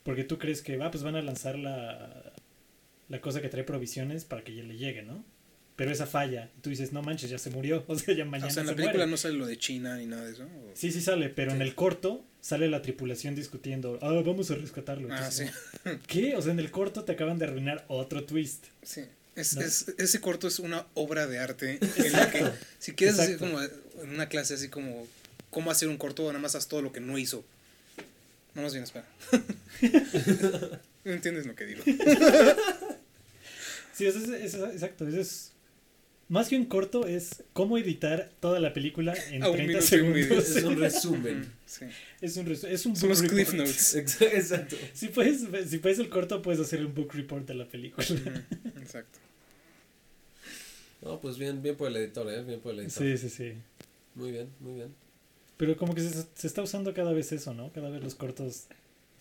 [0.03, 2.33] Porque tú crees que va, pues van a lanzar la,
[3.11, 5.23] la cosa que trae provisiones para que ya le llegue, ¿no?
[5.77, 8.49] Pero esa falla, y tú dices, no manches, ya se murió, o sea, ya mañana
[8.49, 9.11] o sea, en la se película muere.
[9.11, 10.45] no sale lo de China ni nada de eso.
[10.45, 10.71] ¿o?
[10.75, 15.09] Sí, sí sale, pero en el corto sale la tripulación discutiendo, ah, vamos a rescatarlo.
[15.13, 15.45] Ah, sí.
[16.07, 16.37] ¿Qué?
[16.37, 18.65] O sea, en el corto te acaban de arruinar otro twist.
[18.83, 19.03] Sí.
[19.37, 19.63] Es, ¿No?
[19.63, 22.45] es- ese corto es una obra de arte en la que
[22.79, 23.39] si quieres Exacto.
[23.47, 25.07] como en una clase así como
[25.51, 27.45] cómo hacer un corto, nada más haz todo lo que no hizo.
[28.55, 29.07] No más bien espera.
[31.05, 31.83] no entiendes lo que digo.
[34.01, 35.53] Sí, eso es, eso es- exacto, eso es
[36.29, 39.97] Más que un corto es cómo editar toda la película en A un 30 minuto
[39.97, 40.41] y medio.
[40.41, 40.57] segundos.
[40.57, 41.53] Es un resumen.
[41.67, 41.85] Sí.
[42.21, 43.97] Es un, resu- es un Son los cliff notes.
[43.97, 44.77] Exa- Exacto.
[44.95, 48.07] Si puedes, si puedes el corto, puedes hacer un book report de la película.
[48.81, 49.19] Exacto.
[51.03, 52.43] No, pues bien, bien por el editor, ¿eh?
[52.45, 53.03] Bien por el editor.
[53.03, 53.53] Sí, sí, sí.
[54.15, 54.95] Muy bien, muy bien.
[55.57, 57.73] Pero como que se, se está usando cada vez eso, ¿no?
[57.73, 58.65] Cada vez los cortos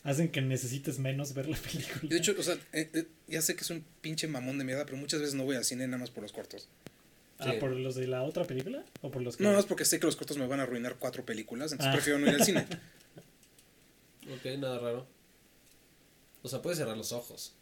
[0.03, 2.01] hacen que necesites menos ver la película.
[2.09, 4.85] De hecho, o sea, eh, eh, ya sé que es un pinche mamón de mierda,
[4.85, 6.67] pero muchas veces no voy al cine nada más por los cortos.
[7.39, 7.57] ah, sí.
[7.59, 8.83] ¿por los de la otra película?
[9.01, 9.43] ¿O por los que.?
[9.43, 11.91] No, no es porque sé que los cortos me van a arruinar cuatro películas, entonces
[11.91, 11.95] Ah.
[11.95, 12.65] prefiero no ir al cine.
[14.31, 15.07] Ok, nada raro.
[16.43, 17.53] O sea, puedes cerrar los ojos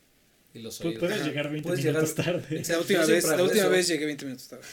[0.54, 1.00] y los oídos.
[1.00, 1.28] Puedes Ajá.
[1.28, 2.58] llegar 20 Puedes minutos llegar- tarde.
[2.58, 2.72] Exacto.
[2.74, 4.64] La última, vez, la última vez llegué 20 minutos tarde.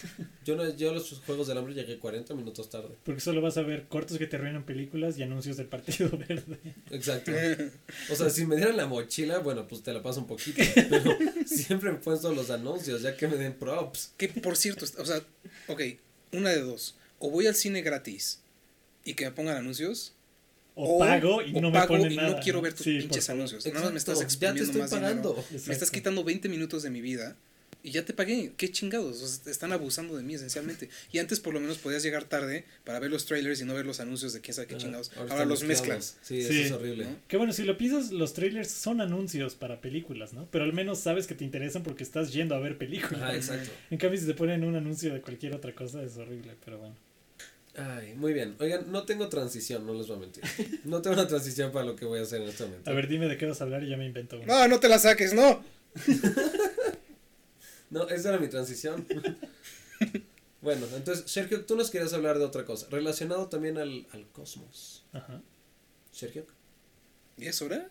[0.44, 2.94] Yo, no, yo a los Juegos del Hambre llegué 40 minutos tarde.
[3.04, 6.58] Porque solo vas a ver cortos que te arruinan películas y anuncios del Partido Verde.
[6.90, 7.32] Exacto.
[8.10, 10.62] O sea, si me dieran la mochila, bueno, pues te la paso un poquito.
[10.74, 14.12] Pero siempre me todos los anuncios, ya que me den props.
[14.16, 15.20] Que por cierto, o sea,
[15.68, 15.80] ok,
[16.32, 16.96] una de dos.
[17.18, 18.40] O voy al cine gratis
[19.04, 20.14] y que me pongan anuncios.
[20.76, 22.30] O, pago y o no me pago ponen y nada.
[22.30, 23.64] no quiero ver tus Sí, pinches anuncios.
[23.66, 25.06] Nada más me estás Exacto, ya te exprimiendo estoy más dinero.
[25.32, 25.34] pagando.
[25.50, 25.92] Me estás Exacto.
[25.92, 27.36] quitando 20 minutos de mi vida
[27.84, 28.52] y ya te pagué.
[28.56, 29.22] ¿Qué chingados?
[29.22, 30.88] O sea, están abusando de mí esencialmente.
[31.12, 33.86] Y antes por lo menos podías llegar tarde para ver los trailers y no ver
[33.86, 35.12] los anuncios de quién sabe qué Ah, chingados.
[35.16, 35.98] ahora Ahora los mezclan.
[35.98, 36.16] mezclados.
[36.22, 36.60] Sí, Sí.
[36.62, 37.04] eso es horrible.
[37.04, 37.16] ¿no?
[37.28, 40.48] Que bueno, si lo piensas, los trailers son anuncios para películas, ¿no?
[40.50, 43.22] Pero al menos sabes que te interesan porque estás yendo a ver películas.
[43.22, 43.70] Ajá, exacto.
[43.92, 46.96] En cambio, si te ponen un anuncio de cualquier otra cosa, es horrible, pero bueno.
[47.76, 48.54] Ay, muy bien.
[48.60, 50.44] Oigan, no tengo transición, no les voy a mentir.
[50.84, 52.90] No tengo una transición para lo que voy a hacer en este momento.
[52.90, 54.38] A ver, dime de qué vas a hablar y ya me invento.
[54.46, 55.62] No, no te la saques, no.
[57.90, 59.06] No, esa era mi transición.
[60.60, 65.04] bueno, entonces, Sergio, tú nos querías hablar de otra cosa, relacionado también al, al cosmos.
[65.12, 65.40] Ajá.
[66.10, 66.44] Sergio,
[67.36, 67.88] ¿Y es hora?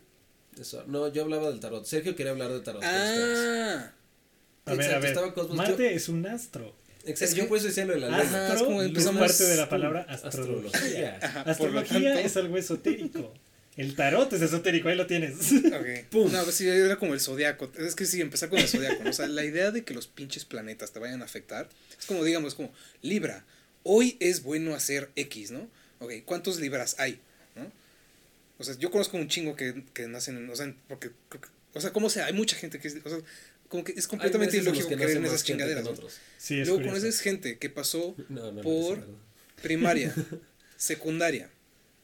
[0.60, 0.84] eso.
[0.86, 1.84] No, yo hablaba del tarot.
[1.86, 2.82] Sergio quería hablar de tarot.
[2.84, 3.92] Ah.
[4.66, 5.16] A ver, a ver.
[5.54, 6.74] Marte es un astro.
[7.06, 8.44] Exacto, Es yo que- por eso decía lo de la Ajá, luna.
[8.46, 10.70] es Astro como es empezamos- parte de la palabra astrología.
[10.70, 11.18] Astrología.
[11.22, 13.34] Ajá, por lo Astrología tanto- es algo esotérico.
[13.76, 15.34] El tarot es esotérico, ahí lo tienes.
[15.52, 16.08] Ok.
[16.10, 16.30] Pum.
[16.32, 17.72] No, pues sí, era como el zodiaco.
[17.76, 19.02] Es que sí, empezar con el zodiaco.
[19.02, 19.10] ¿no?
[19.10, 22.22] O sea, la idea de que los pinches planetas te vayan a afectar es como,
[22.22, 23.44] digamos, como Libra.
[23.82, 25.68] Hoy es bueno hacer X, ¿no?
[25.98, 27.18] Ok, ¿cuántos Libras hay?
[27.56, 27.70] ¿no?
[28.58, 30.48] O sea, yo conozco un chingo que, que nacen en.
[30.50, 31.10] O sea, porque.
[31.28, 32.26] creo que- O sea, ¿cómo sea?
[32.26, 32.96] Hay mucha gente que es.
[33.04, 33.18] O sea,
[33.74, 35.84] como que es completamente ilógico que creer en esas chingaderas.
[36.38, 37.00] Sí, es Luego curioso.
[37.00, 39.04] conoces gente que pasó No, no, no, Por-
[39.60, 40.14] primaria,
[40.76, 41.50] secundaria,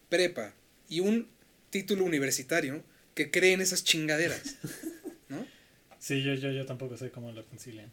[0.08, 0.52] prepa
[0.88, 1.28] y un
[1.70, 2.82] título universitario
[3.14, 4.56] que cree en esas chingaderas.
[5.28, 5.46] ¿No?
[6.00, 7.92] Sí, yo, yo, yo tampoco sé cómo lo concilian.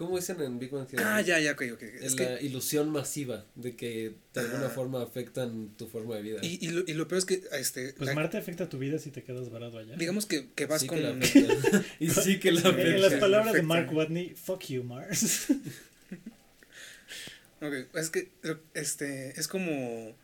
[0.00, 1.04] ¿Cómo dicen en Big Bang Theory?
[1.06, 1.82] Ah, ya, ya, ok, ok.
[1.82, 6.38] Es la que, ilusión masiva de que de alguna forma afectan tu forma de vida.
[6.42, 8.98] y, y, lo, y lo peor es que, este, Pues la- Marte afecta tu vida
[8.98, 9.96] si te quedas varado allá.
[9.96, 10.96] digamos que, que vas Sí con...
[10.96, 11.84] que la afecta.
[12.00, 13.20] y sí que la En- en las afecta.
[13.26, 13.60] palabras de.
[13.62, 15.48] Mark Watney, fuck you, Mars.
[17.62, 18.30] Ok, es que,
[18.72, 20.16] este, es como...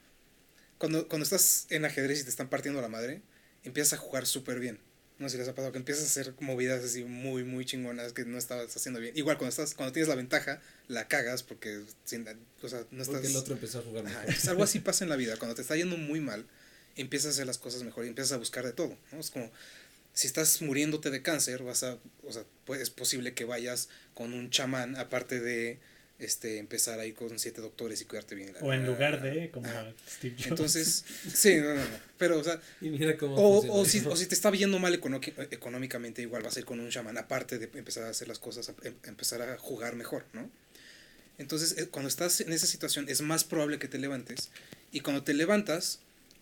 [0.79, 3.21] Cuando, cuando estás en ajedrez y te están partiendo la madre,
[3.62, 4.79] empiezas a jugar súper bien.
[5.18, 8.12] No sé si les ha pasado que empiezas a hacer movidas así muy, muy chingonas
[8.12, 9.16] que no estabas haciendo bien.
[9.16, 12.26] Igual cuando estás, cuando tienes la ventaja, la cagas porque, sin-
[12.62, 13.16] o sea, no estás...
[13.20, 14.50] Porque el otro empezó a jugar Ajá, mejor.
[14.50, 15.37] algo así pasa en la vida.
[15.38, 16.44] Cuando te está yendo muy mal,
[16.96, 18.96] empiezas a hacer las cosas mejor y empiezas a buscar de todo.
[19.12, 19.18] ¿no?
[19.20, 19.50] Es como,
[20.12, 24.35] si estás muriéndote de cáncer, vas a, o sea, pues es posible que vayas con
[24.35, 25.79] un chamán, aparte de
[26.18, 28.55] este, empezar a ir con siete doctores y cuidarte bien.
[28.61, 29.92] o en lugar de, como Ajá.
[30.09, 30.46] Steve Jobs.
[30.46, 31.98] Entonces, sí, no, no, no.
[32.18, 34.11] Pero, o sea, Y mira cómo o, si, eso.
[34.11, 34.94] o si te está yendo mal
[35.50, 38.68] económicamente, igual vas a ir con un chamán, aparte de empezar a hacer las cosas,
[38.70, 40.48] a- em- empezar a jugar mejor, ¿no?
[41.38, 44.50] Entonces, eh, cuando estás en esa situación, es más probable que te levantes.
[44.92, 46.00] Y cuando te levantas,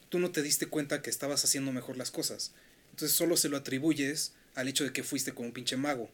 [0.09, 2.53] tú no te diste cuenta que estabas haciendo mejor las cosas.
[2.91, 6.09] Entonces, solo se lo atribuyes al hecho de que fuiste con un pinche mago,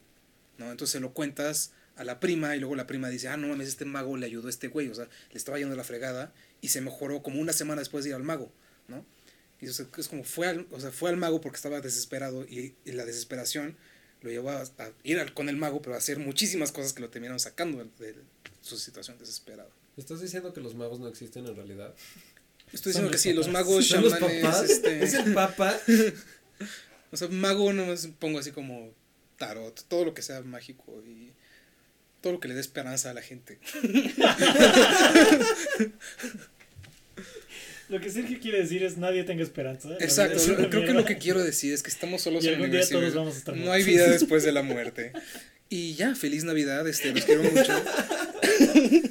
[0.57, 0.71] ¿no?
[0.71, 3.69] Entonces, se lo cuentas a la prima y luego la prima dice, ah, no mames,
[3.69, 6.69] este mago le ayudó a este güey, o sea, le estaba yendo la fregada y
[6.69, 8.51] se mejoró como una semana después de ir al mago,
[8.89, 9.05] ¿no?
[9.61, 12.45] Y o sea, es como fue al, o sea, fue al mago porque estaba desesperado
[12.45, 13.77] y, y la desesperación
[14.23, 17.01] lo llevó a, a ir al- con el mago, pero a hacer muchísimas cosas que
[17.03, 18.21] lo terminaron sacando de, de
[18.63, 19.69] su situación desesperada.
[19.97, 21.95] ¿Estás diciendo que los magos no existen en realidad?
[22.73, 24.71] Estoy diciendo que los sí, los magos, ¿Son los chamanes, papás?
[24.71, 25.77] este, ¿Es el papa?
[27.13, 28.93] o sea, mago nomás pongo así como
[29.37, 31.33] tarot, todo lo que sea mágico y
[32.21, 33.59] todo lo que le dé esperanza a la gente.
[37.89, 39.89] Lo que Sergio quiere decir es nadie tenga esperanza.
[39.99, 42.57] Exacto, es creo que lo que quiero decir es que estamos solos Y en el
[42.57, 43.01] algún día universo.
[43.01, 45.13] todos vamos a estar No hay vida después de la muerte.
[45.69, 47.73] Y ya, feliz Navidad, este, los quiero mucho.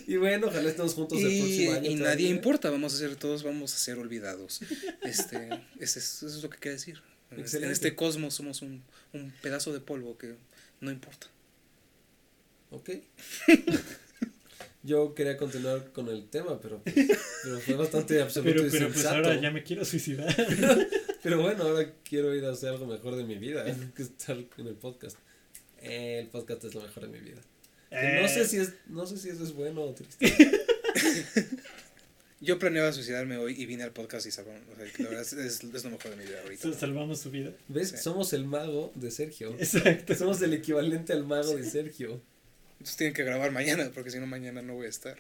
[0.08, 1.90] Y bueno, ojalá estemos juntos el Y, próximo año.
[1.92, 4.62] y nadie importa, vamos a ser todos, vamos a ser olvidados.
[5.04, 7.02] Este, ese es- eso es lo que quería decir.
[7.32, 8.82] En este- En este cosmos somos un,
[9.14, 10.36] un pedazo de polvo que
[10.82, 11.28] no importa.
[12.72, 12.90] Ok.
[14.84, 16.96] yo quería continuar con el tema, pero, pues,
[17.44, 20.34] pero fue bastante absoluto Pero, y pero pues ahora ya me quiero suicidar.
[21.22, 24.68] Pero bueno, ahora quiero ir a hacer algo mejor de mi vida que estar en
[24.68, 25.18] el podcast.
[25.82, 27.42] Eh, el podcast es lo mejor de mi vida.
[27.92, 30.34] No sé Eh, si es, no sé si eso es bueno o triste.
[32.42, 34.64] Yo planeaba suicidarme hoy y vine al podcast y salvaron.
[34.72, 36.72] O sea, la verdad es, es, es lo mejor de mi vida ahorita.
[36.74, 37.52] Salvamos su vida.
[37.68, 37.90] ¿Ves?
[37.90, 37.98] Sí.
[37.98, 39.54] Somos el mago de Sergio.
[39.60, 40.16] Exacto.
[40.16, 42.22] Somos el equivalente al mago de Sergio.
[42.80, 45.18] Entonces tienen que grabar mañana, porque si no, mañana no voy a estar.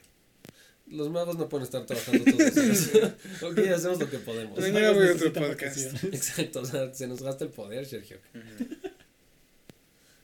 [0.87, 3.13] Los magos no pueden estar trabajando todos los días.
[3.43, 4.57] ok, hacemos lo que podemos.
[4.59, 5.49] Mañana voy a otro podcast.
[5.49, 6.03] vacaciones.
[6.05, 8.17] Exacto, o sea, se nos gasta el poder, Sergio.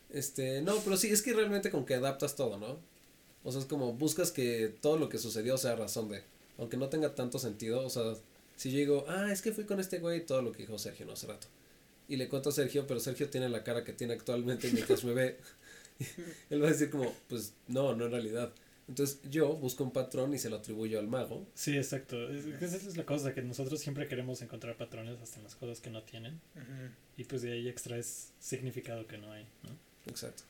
[0.09, 2.79] Este, no, pero sí, es que realmente como que adaptas todo, ¿no?
[3.43, 6.23] O sea, es como buscas que todo lo que sucedió sea razón de,
[6.57, 8.15] aunque no tenga tanto sentido, o sea,
[8.55, 11.05] si yo digo, ah, es que fui con este güey, todo lo que dijo Sergio,
[11.05, 11.47] no hace rato.
[12.07, 15.13] Y le cuento a Sergio, pero Sergio tiene la cara que tiene actualmente mientras me
[15.13, 15.37] ve.
[16.49, 18.53] Él va a decir como, pues no, no en realidad.
[18.87, 21.47] Entonces yo busco un patrón y se lo atribuyo al mago.
[21.55, 22.29] Sí, exacto.
[22.29, 25.55] Es- es- esa es la cosa, que nosotros siempre queremos encontrar patrones hasta en las
[25.55, 26.39] cosas que no tienen.
[27.17, 29.69] Y pues de ahí extraes significado que no hay, ¿no?
[30.05, 30.43] Exacto.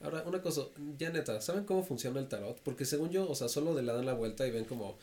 [0.00, 0.62] Ahora, una cosa,
[0.98, 2.58] ya neta, ¿saben cómo funciona el tarot?
[2.62, 4.98] Porque según yo, o sea, solo le dan la vuelta y ven como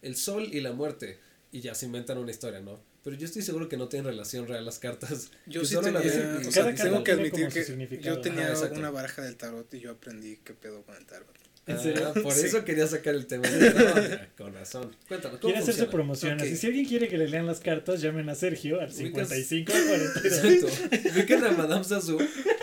[0.00, 1.18] el sol y la muerte
[1.52, 2.80] y ya se inventan una historia, ¿no?
[3.04, 5.30] Pero yo estoy seguro que no tienen relación real las cartas.
[5.46, 7.48] Yo que sí solo la tenía, y- o Cada sea, carta tengo que tiene admitir
[7.48, 8.14] que significado.
[8.16, 11.26] yo tenía Ajá, una baraja del tarot y yo aprendí qué pedo con el tarot.
[11.64, 12.12] ¿En Ah, serio?
[12.24, 12.46] por Sí.
[12.46, 13.48] eso quería sacar el tema.
[13.48, 14.96] No, ya, con razón.
[15.06, 15.90] Cuéntame, ¿cómo Quiere hacer su funciona?
[15.92, 16.34] promoción.
[16.34, 16.42] Ok.
[16.42, 19.72] Así, si alguien quiere que le lean las cartas, llamen a Sergio al Ubicas- 55
[19.72, 20.80] al 42.
[20.80, 21.08] Exacto.
[21.14, 22.18] Ubican a Madame Sassou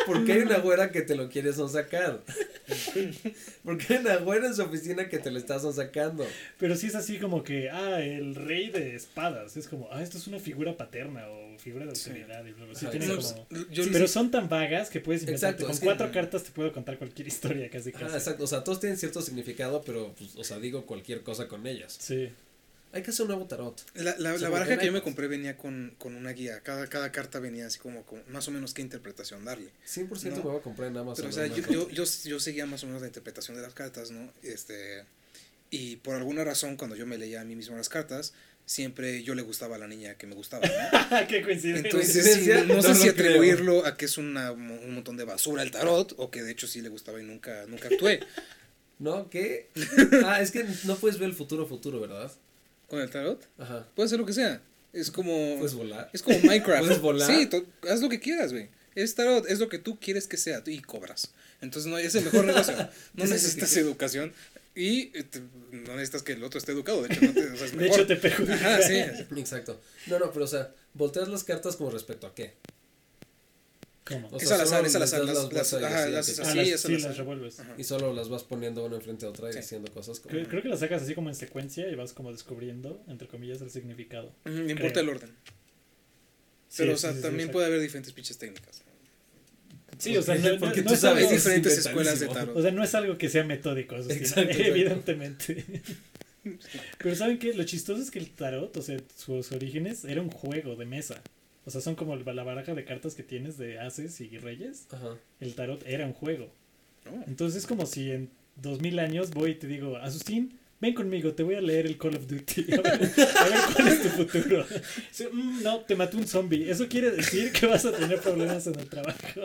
[0.06, 2.24] porque hay una güera que te lo quiere sonsacar.
[3.64, 6.26] Porque hay una güera en su oficina que te lo está sonsacando.
[6.58, 9.58] Pero sí es así como que, ah, el rey de espadas.
[9.58, 12.10] Es como, ah, esto es una figura paterna o figura de Sí.
[12.10, 12.46] autoridad.
[12.46, 12.76] y bla, bla.
[12.76, 13.46] Sí Ajá, tiene exacto.
[13.50, 15.64] como- Yo Sí, Pero son tan vagas que puedes inventarte.
[15.64, 18.16] Exacto, Con que- cuatro cartas te puedo contar cualquier historia casi Ah, casi.
[18.16, 18.44] exacto.
[18.44, 21.96] O sea, todos tienen cierto significado, pero, pues, o sea, digo cualquier cosa con ellas.
[22.00, 22.30] Sí.
[22.92, 23.86] Hay que hacer un nuevo tarot.
[23.94, 26.62] La, la, la baraja que yo me compré venía con, con una guía.
[26.62, 29.70] Cada, cada carta venía así como, como más o menos qué interpretación darle.
[29.88, 30.36] 100% No.
[30.38, 31.16] me voy a comprar en Amazon.
[31.18, 33.74] Pero, o sea, yo, yo, yo, yo seguía más o menos la interpretación de las
[33.76, 34.32] cartas, ¿no?
[34.42, 35.06] Este,
[35.70, 38.34] y por alguna razón, cuando yo me leía a mí mismo las cartas,
[38.66, 41.28] siempre yo le gustaba a la niña que me gustaba, ¿no?
[41.28, 41.90] Qué coincidencia.
[41.92, 43.28] Entonces, sí, no, No sé si lo creo.
[43.28, 46.66] atribuirlo a que es una, un montón de basura el tarot, o que de hecho
[46.66, 48.20] sí le gustaba y nunca, nunca actué
[49.00, 49.30] ¿No?
[49.30, 49.70] ¿Qué?
[50.26, 52.32] Ah, es que no puedes ver el futuro futuro, ¿verdad?
[52.90, 53.48] Con el tarot.
[53.58, 53.88] Ajá.
[53.96, 54.62] Puede ser lo que sea.
[54.92, 55.56] Es como...
[55.58, 56.10] Puedes volar.
[56.14, 56.80] Es como Minecraft.
[56.82, 57.28] ¿Puedes volar?
[57.30, 57.48] Sí,
[57.90, 58.70] haz lo que quieras, güey.
[58.96, 61.32] Es tarot, es lo que tú quieres que sea y cobras.
[61.62, 62.76] Entonces no es el mejor negocio.
[63.14, 64.34] No necesitas educación
[64.76, 67.04] y eh, te- no necesitas que el otro esté educado.
[67.04, 68.56] De hecho, no te, o sea, es De hecho, te perjudica.
[68.56, 68.96] Ajá, sí.
[69.38, 69.80] Exacto.
[70.08, 72.54] No, no, pero o sea, volteas las cartas como respecto a qué.
[74.10, 74.38] ¿Cómo?
[74.38, 75.24] Es al azar, es al azar.
[75.24, 76.60] Las, las ajá, así, las haces así.
[76.60, 77.60] Ah, las- sí, las revuelves.
[77.60, 77.76] Ajá.
[77.78, 79.60] Y solo las vas poniendo una enfrente a otra y Sí.
[79.60, 80.32] diciendo cosas como.
[80.34, 83.62] Creo, creo que las sacas así como en secuencia y vas como descubriendo, entre comillas,
[83.62, 84.34] el significado.
[84.46, 85.30] No importa el orden.
[86.78, 88.82] Pero, sí, o sea, también puede haber diferentes pinches técnicas.
[89.98, 92.56] Sí, o sea, no, no- Porque no tú es sabes, es diferentes escuelas de tarot.
[92.56, 95.66] O sea, no es algo que sea metódico, eso Exacto, evidentemente.
[97.00, 97.54] Pero ¿saben qué?
[97.54, 101.22] Lo chistoso es que el tarot, o sea, sus orígenes, era un juego de mesa.
[101.70, 104.88] O sea, son como la baraja de cartas que tienes de ases y reyes.
[104.92, 105.16] Ajá.
[105.40, 106.50] El tarot era un juego.
[107.06, 107.24] Oh.
[107.28, 111.32] Entonces es como si en dos mil años voy y te digo, Asustín, ven conmigo,
[111.36, 112.66] te voy a leer el Call of Duty.
[112.74, 114.66] A ver, a ver cuál es tu futuro.
[115.12, 116.68] Sí, "Mm, no, te mató un zombie.
[116.72, 119.42] Eso quiere decir que vas a tener problemas en el trabajo.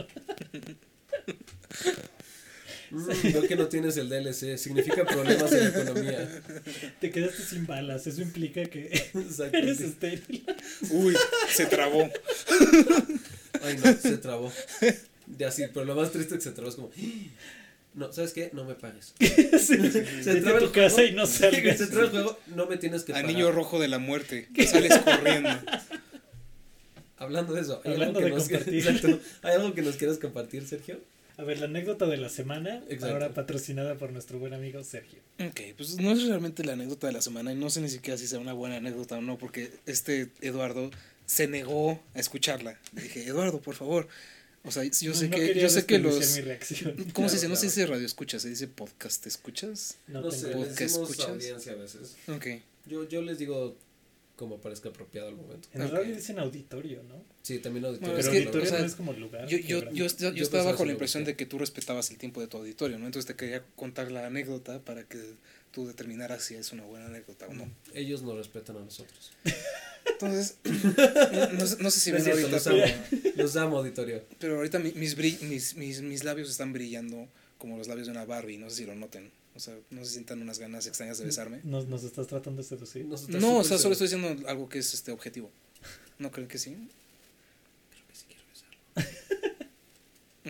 [2.94, 4.56] Mm, veo que no tienes el DLC.
[4.56, 6.42] Significa problemas en la economía.
[7.00, 8.06] Te quedaste sin balas.
[8.06, 8.90] Eso implica que
[9.52, 10.44] eres estéril.
[10.90, 11.16] Uy,
[11.52, 12.08] se trabó.
[13.62, 14.52] Ay, no, se trabó.
[15.38, 16.90] Ya sí, pero lo más triste es que se trabó es como.
[17.94, 18.50] No, ¿sabes qué?
[18.52, 19.14] No me pagues.
[19.20, 19.76] Sí.
[20.22, 21.10] Se traba a tu el casa juego.
[21.10, 21.78] y no salgas.
[21.78, 23.30] Se traba el juego, no me tienes que A pagar.
[23.30, 24.48] niño rojo de la muerte.
[24.66, 25.50] Sales corriendo.
[27.16, 28.74] Hablando de eso, ¿hay Hablando algo que de nos compartir.
[28.86, 29.20] Exacto.
[29.42, 31.00] ¿Hay algo que nos quieras compartir, Sergio?
[31.36, 33.06] A ver, la anécdota de la semana, Exacto.
[33.06, 35.18] ahora patrocinada por nuestro buen amigo Sergio.
[35.40, 38.16] Ok, pues no es realmente la anécdota de la semana y no sé ni siquiera
[38.16, 40.90] si sea una buena anécdota o no, porque este Eduardo
[41.26, 42.78] se negó a escucharla.
[42.94, 44.06] Le dije, Eduardo, por favor.
[44.66, 46.34] O sea, yo No- sé no que, quería yo sé que los...
[46.36, 46.94] mi reacción.
[47.12, 47.48] ¿Cómo se dice?
[47.48, 47.74] No se claro.
[47.74, 49.96] dice radio escuchas, se dice podcast escuchas.
[50.06, 51.28] No, No, sé, ¿Podcast escuchas?
[51.28, 52.16] audiencia a veces.
[52.28, 52.46] Ok.
[52.86, 53.76] Yo, yo les digo
[54.36, 55.68] como parezca apropiado al momento.
[55.72, 55.92] En Ok.
[55.92, 57.22] radio dicen auditorio, ¿no?
[57.42, 58.14] Sí, también auditorio.
[58.14, 59.46] Bueno, Pero es que, auditorio o sea, no es como lugar.
[59.46, 60.22] Yo, yo, yo, geográfico.
[60.22, 62.98] yo, Yo estaba bajo la impresión de que tú respetabas el tiempo de tu auditorio,
[62.98, 63.06] ¿no?
[63.06, 65.20] Entonces te quería contar la anécdota para que
[65.72, 67.68] tú determinaras si es una buena anécdota o no.
[67.94, 69.32] Ellos nos respetan a nosotros.
[70.06, 70.56] Entonces,
[71.52, 72.82] no, sé- no sé si No ven ahorita, los amo.
[73.36, 74.22] Los amo, auditorio.
[74.38, 77.28] pero ahorita mi- mis, mis, mis, mis labios están brillando
[77.58, 79.30] como los labios de una Barbie, no sé si lo noten.
[79.54, 81.60] O sea, no se sientan unas ganas extrañas de besarme.
[81.62, 83.04] ¿Nos, nos estás tratando de seducir?
[83.04, 85.50] Nos está No, o sea, solo estoy diciendo algo que es este objetivo.
[86.18, 86.70] ¿No creen que sí?
[87.90, 89.64] Creo que sí quiero besarlo.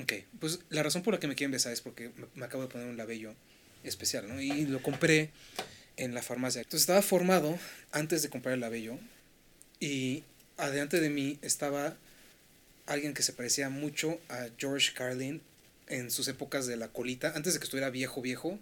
[0.02, 2.64] Ok, pues la razón por la que me quieren besar es porque me, me acabo
[2.64, 3.32] de poner un labello
[3.84, 4.40] especial, ¿no?
[4.40, 5.30] Y lo compré
[5.96, 6.61] en la farmacia.
[6.61, 7.59] Entonces estaba formado
[7.92, 8.98] antes de comprar el labello
[9.80, 10.24] y
[10.57, 11.96] adelante de mí estaba
[12.86, 15.40] alguien que se parecía mucho a George Carlin
[15.89, 18.59] en sus épocas de la colita, antes de que estuviera viejo, viejo,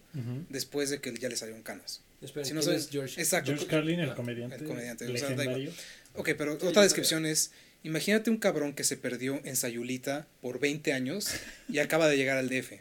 [0.49, 2.03] después de que ya le salieron canas.
[2.21, 3.21] Si no ¿quién sabes- es George?
[3.21, 3.51] Exacto.
[3.51, 4.57] George Carlin, el comediante.
[4.57, 5.73] el comediante, o sea, da igual.
[6.15, 7.51] Ok, pero Sí, otra descripción es,
[7.83, 11.31] imagínate un cabrón que se perdió en Sayulita por 20 años
[11.69, 12.81] y acaba de llegar al DF.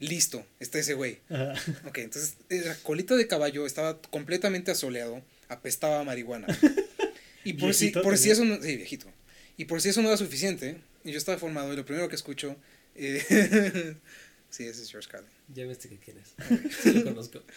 [0.00, 1.18] Listo, está ese güey.
[1.30, 1.54] Ajá.
[1.88, 6.46] Ok, entonces era colita de caballo, estaba completamente asoleado, apestaba a marihuana.
[7.44, 9.06] Y por si, por si eso no, sí, viejito.
[9.56, 12.14] Y por si eso no era suficiente, y yo estaba formado y lo primero que
[12.16, 12.56] escucho,
[12.94, 13.96] eh,
[14.50, 15.30] sí, ese es George Carlin.
[15.54, 16.34] Ya viste que quién es.
[16.82, 17.42] Sí lo conozco.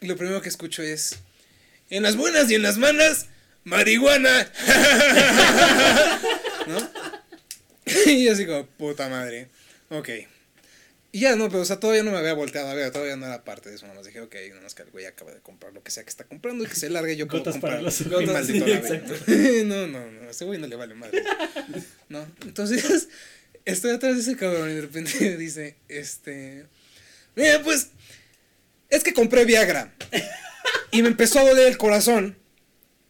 [0.00, 1.18] Lo primero que escucho es,
[1.90, 3.26] en las buenas y en las malas,
[3.64, 4.50] marihuana.
[6.66, 6.90] ¿No?
[8.06, 9.48] Y yo así como, puta madre.
[9.90, 10.10] Ok.
[11.10, 13.26] Y ya no, pero o sea, todavía no me había volteado a ver, todavía no
[13.26, 13.86] era parte de eso.
[13.86, 16.10] Nomás dije, ok, nada más que el güey acaba de comprar lo que sea que
[16.10, 18.10] está comprando y que se largue yo puedo Gotas para comprar.
[18.10, 18.66] los maldito
[19.26, 21.24] Sí, no, no, no, a ese güey no le vale madre.
[22.10, 23.08] No, entonces
[23.72, 26.66] estoy atrás de ese cabrón y de repente dice, este,
[27.36, 27.88] mira, pues,
[28.90, 29.94] es que compré Viagra
[30.90, 32.36] y me empezó a doler el corazón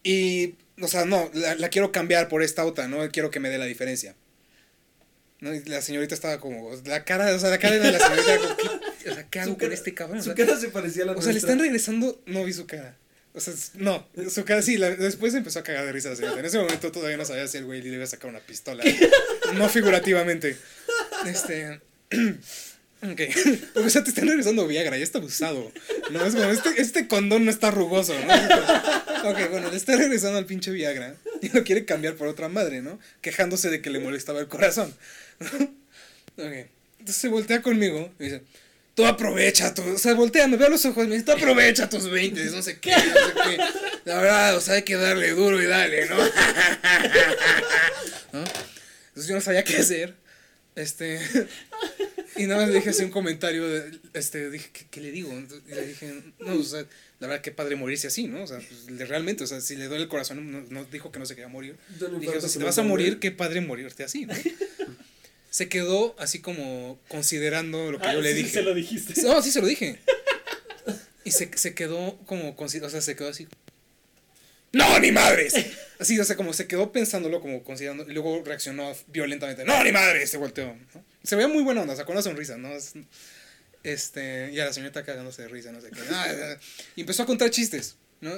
[0.02, 3.50] y, o sea, no, la, la quiero cambiar por esta otra, no quiero que me
[3.50, 4.14] dé la diferencia.
[5.40, 5.54] ¿No?
[5.54, 8.56] Y la señorita estaba como, la cara, o sea, la cara de la señorita, como,
[8.56, 10.18] ¿qué, o sea, ¿qué hago con este cabrón?
[10.18, 11.52] O Su sea, cara se parecía a la o sea, le nuestra.
[11.52, 12.96] están regresando, no vi su cara.
[13.34, 16.12] O sea, no, su cara sí, después empezó a cagar de risa.
[16.12, 18.82] En ese momento todavía no sabía si el güey le iba a sacar una pistola.
[19.54, 20.56] No figurativamente.
[21.26, 21.80] Este.
[23.00, 23.20] Ok.
[23.76, 25.70] O sea, te están regresando Viagra, ya está abusado.
[26.10, 29.30] No, es como, este, este condón no está rugoso, ¿no?
[29.30, 32.82] Ok, bueno, le está regresando al pinche Viagra y lo quiere cambiar por otra madre,
[32.82, 32.98] ¿no?
[33.20, 34.92] Quejándose de que le molestaba el corazón.
[36.36, 36.68] Ok.
[36.98, 38.42] Entonces se voltea conmigo y dice,
[38.98, 41.30] tú aprovecha, tú, o sea, voltea, me veo a los ojos y me dice, tú
[41.30, 43.56] aprovecha tus 20, no sé qué, no sé qué.
[44.04, 46.16] La verdad, o sea, hay que darle duro y dale, ¿no?
[48.32, 48.40] ¿No?
[48.40, 50.16] Entonces yo no sabía qué hacer.
[50.74, 51.20] Este.
[52.36, 55.32] Y nada más le dije así un comentario, de, este, dije, ¿qué, qué le digo?
[55.32, 56.84] Y le dije, no, o sea,
[57.20, 58.42] la verdad, qué padre morirse así, ¿no?
[58.42, 61.20] O sea, pues, realmente, o sea, si le duele el corazón, no, no dijo que
[61.20, 61.76] no se quería morir.
[62.18, 64.34] Dije, o sea, si que te vas a morir, qué padre morirte así, ¿no?
[65.50, 68.50] Se quedó así como considerando lo que Ah, yo le sí, dije.
[68.50, 69.20] se lo dijiste.
[69.22, 69.98] No, sí se lo dije.
[71.24, 73.48] Y se, se quedó como, o sea, se quedó así.
[74.72, 75.54] ¡No, ni madres!
[75.98, 79.64] Así, o sea, como se quedó pensándolo, como considerando, y luego reaccionó violentamente.
[79.64, 80.30] ¡No, ni madres!
[80.30, 80.66] Se volteó.
[80.94, 81.04] ¿no?
[81.24, 82.68] Se veía muy buena onda, sacó una sonrisa, ¿no?
[82.74, 82.92] Es-
[83.82, 86.00] Este, y a la señorita cagándose de risa, no sé qué.
[86.10, 86.56] Ah,
[86.96, 88.32] y empezó a contar chistes, ¿no?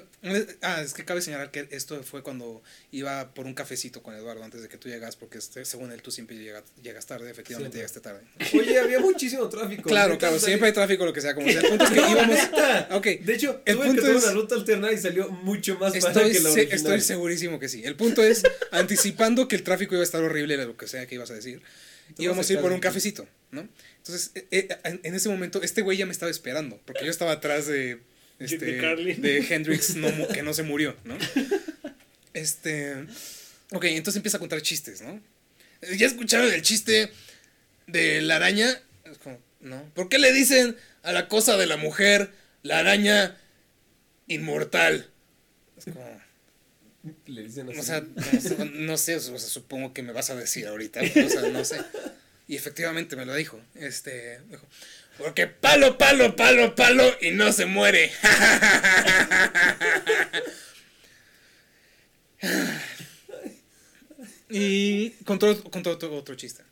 [0.63, 2.63] Ah, es que cabe señalar que esto fue cuando
[2.93, 6.03] iba por un cafecito con Eduardo antes de que tú llegas, porque este, según él
[6.03, 8.21] tú siempre llegas, llegas tarde, efectivamente llegaste tarde.
[8.55, 9.89] Oye, había muchísimo tráfico.
[9.89, 11.61] Claro, claro, siempre hay tráfico, lo que sea, como sea.
[11.61, 12.37] El punto es que No, íbamos.
[12.37, 12.89] neta.
[12.93, 15.75] Ok, De hecho, El tuve punto que tomar es- una ruta alterna y salió mucho
[15.79, 16.77] más barata Estoy, que la se- original.
[16.77, 17.83] estoy segurísimo que sí.
[17.85, 21.15] El punto es, anticipando que el tráfico iba a estar horrible, lo que sea que
[21.15, 21.63] ibas a decir,
[22.19, 23.69] íbamos a ir por un cafecito, ¿no?
[23.99, 24.69] Entonces, eh, eh,
[25.03, 28.01] en ese momento, este güey ya me estaba esperando, porque yo estaba atrás de,
[28.41, 29.21] este, De Carlin.
[29.23, 31.17] de Hendrix no que no se murió, ¿no?
[32.35, 32.95] Este,
[33.73, 35.21] ok, entonces empieza a contar chistes, ¿no?
[35.97, 37.11] ¿Ya escucharon el chiste
[37.87, 38.69] de la araña?
[39.05, 39.83] Es como, no.
[39.95, 42.31] ¿Por qué le dicen a la cosa de la mujer
[42.63, 43.37] la araña
[44.29, 45.09] inmortal?
[45.77, 46.21] Es como,
[47.27, 47.79] Le dicen así.
[47.79, 51.01] o sea, no, sé- no sé, o sea, supongo que me vas a decir ahorita,
[51.03, 51.81] o sea, no sé.
[52.47, 53.61] Y efectivamente me lo dijo.
[53.75, 54.67] Este, dijo,
[55.19, 58.11] porque palo, palo, palo, palo y no se muere.
[64.49, 66.63] y contó, otro, chiste.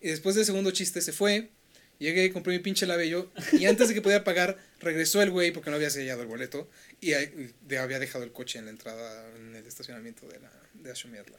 [0.00, 1.50] Y después del segundo chiste se fue.
[1.98, 3.32] Llegué, compré mi pinche labello.
[3.52, 6.68] Y antes de que pudiera pagar, regresó el güey porque no había sellado el boleto.
[7.00, 11.38] Y había dejado el coche en la entrada, en el estacionamiento de la de Ashumiatla.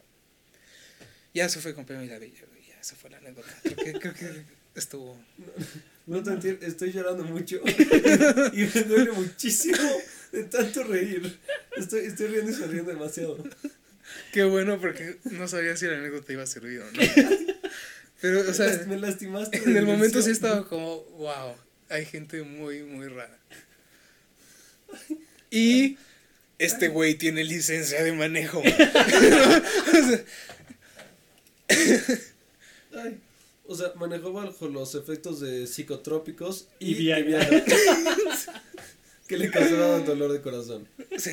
[1.34, 2.48] Ya se fue, compré mi labello.
[2.68, 3.50] Ya, esa fue la anécdota.
[3.64, 4.46] Creo que
[4.76, 5.20] estuvo.
[6.08, 7.62] No te entiendo, estoy llorando mucho.
[8.54, 9.78] y me duele muchísimo
[10.32, 11.38] de tanto reír.
[11.76, 13.38] Estoy, estoy riendo y sonriendo demasiado.
[14.32, 17.02] Qué bueno porque no sabía si la anécdota iba a servir o no.
[18.22, 19.58] Pero, o sea, me lastimaste.
[19.58, 21.58] en el momento sí estaba como, wow,
[21.90, 23.38] hay gente muy, muy rara.
[25.52, 25.98] Y
[26.58, 28.64] este güey tiene licencia de manejo.
[32.98, 33.20] Ay,
[33.68, 37.48] O sea, manejó bajo los efectos de psicotrópicos y, Y Viagra.
[39.28, 40.88] que le causaban dolor de corazón.
[41.18, 41.32] Sí.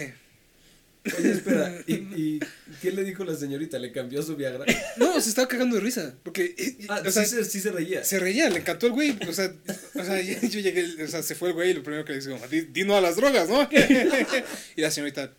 [1.18, 2.40] Oye, espera, ¿y, ¿y
[2.80, 3.78] qué le dijo la señorita?
[3.78, 4.64] ¿Le cambió su Viagra?
[4.96, 6.14] No, se estaba cagando de risa.
[6.22, 6.54] Porque.
[6.56, 8.02] eh, Ah, o sea, sí, se, sí se reía.
[8.04, 9.16] se reía, le encantó el güey.
[9.28, 9.54] O sea,
[9.94, 12.14] o sea yo yo llegué, o sea, se fue el güey y lo primero que
[12.14, 13.68] le dijo, di, di no a las drogas, ¿no?
[14.76, 15.34] y la señorita,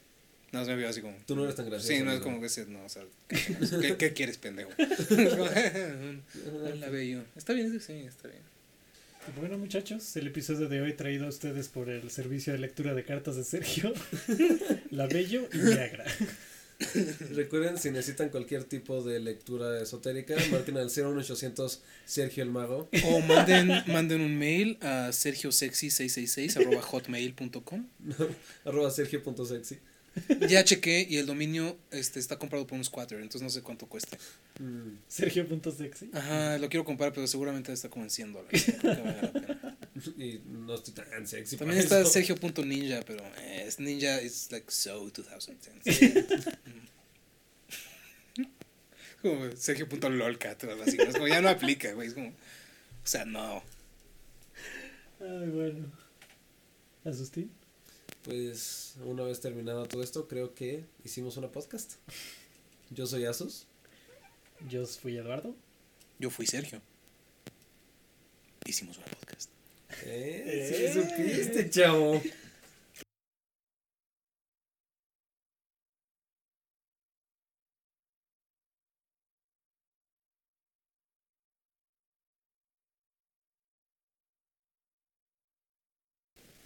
[0.55, 1.15] nada más me vio así como.
[1.25, 1.93] Tú no eres tan gracioso.
[1.93, 4.71] Sí, no es como que no, o sea, ¿qué, qué quieres, pendejo?
[6.79, 7.23] la veo yo.
[7.35, 8.41] Está bien, sí, está bien.
[9.39, 13.03] Bueno, muchachos, el episodio de hoy traído a ustedes por el servicio de lectura de
[13.03, 13.91] cartas de Sergio,
[14.91, 16.05] La Bello y Viagra.
[17.31, 22.89] Recuerden, si necesitan cualquier tipo de lectura esotérica, marquen al 01800 Sergio el Mago.
[23.05, 27.87] O manden, manden un mail a sergiosexy666 arroba hotmail.com.
[28.65, 29.79] arroba sergio.sexy.
[30.49, 33.87] Ya chequé y el dominio este, está comprado por un squatter, entonces no sé cuánto
[33.87, 34.17] cueste.
[34.59, 36.11] Mm, Sergio.sexy.
[36.13, 38.73] Ajá, lo quiero comprar, pero seguramente está como en 100 dólares.
[38.83, 39.75] Vale
[40.17, 41.57] y no estoy tan sexy.
[41.57, 45.85] También está sergio.ninja, pero eh, es ninja is like so 2010.
[49.21, 50.97] como sergio.lolcat o algo así.
[50.99, 52.09] Es como ya no aplica, güey.
[52.09, 52.33] Es como, o
[53.03, 53.63] sea, no.
[55.19, 55.91] Ay, bueno.
[57.05, 57.51] ¿Asustín?
[58.25, 61.93] Pues una vez terminado todo esto, creo que hicimos una podcast.
[62.89, 63.67] Yo soy Asus.
[64.67, 65.55] Yo fui Eduardo.
[66.17, 66.81] Yo fui Sergio.
[68.65, 69.51] Hicimos una podcast.
[70.05, 72.19] Eh, sí supiste, chavo.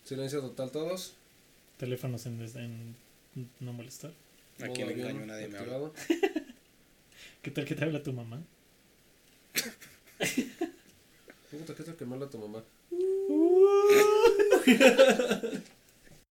[0.06, 1.16] Silencio total todos.
[1.80, 2.96] Teléfonos en, en
[3.62, 4.12] no molestar.
[4.62, 5.78] Aquí avión engaño nadie me habla.
[5.78, 5.94] activado.
[7.42, 8.44] ¿Qué tal que te habla tu mamá?
[11.50, 12.66] Puta, ¿qué tal que me habla tu mamá?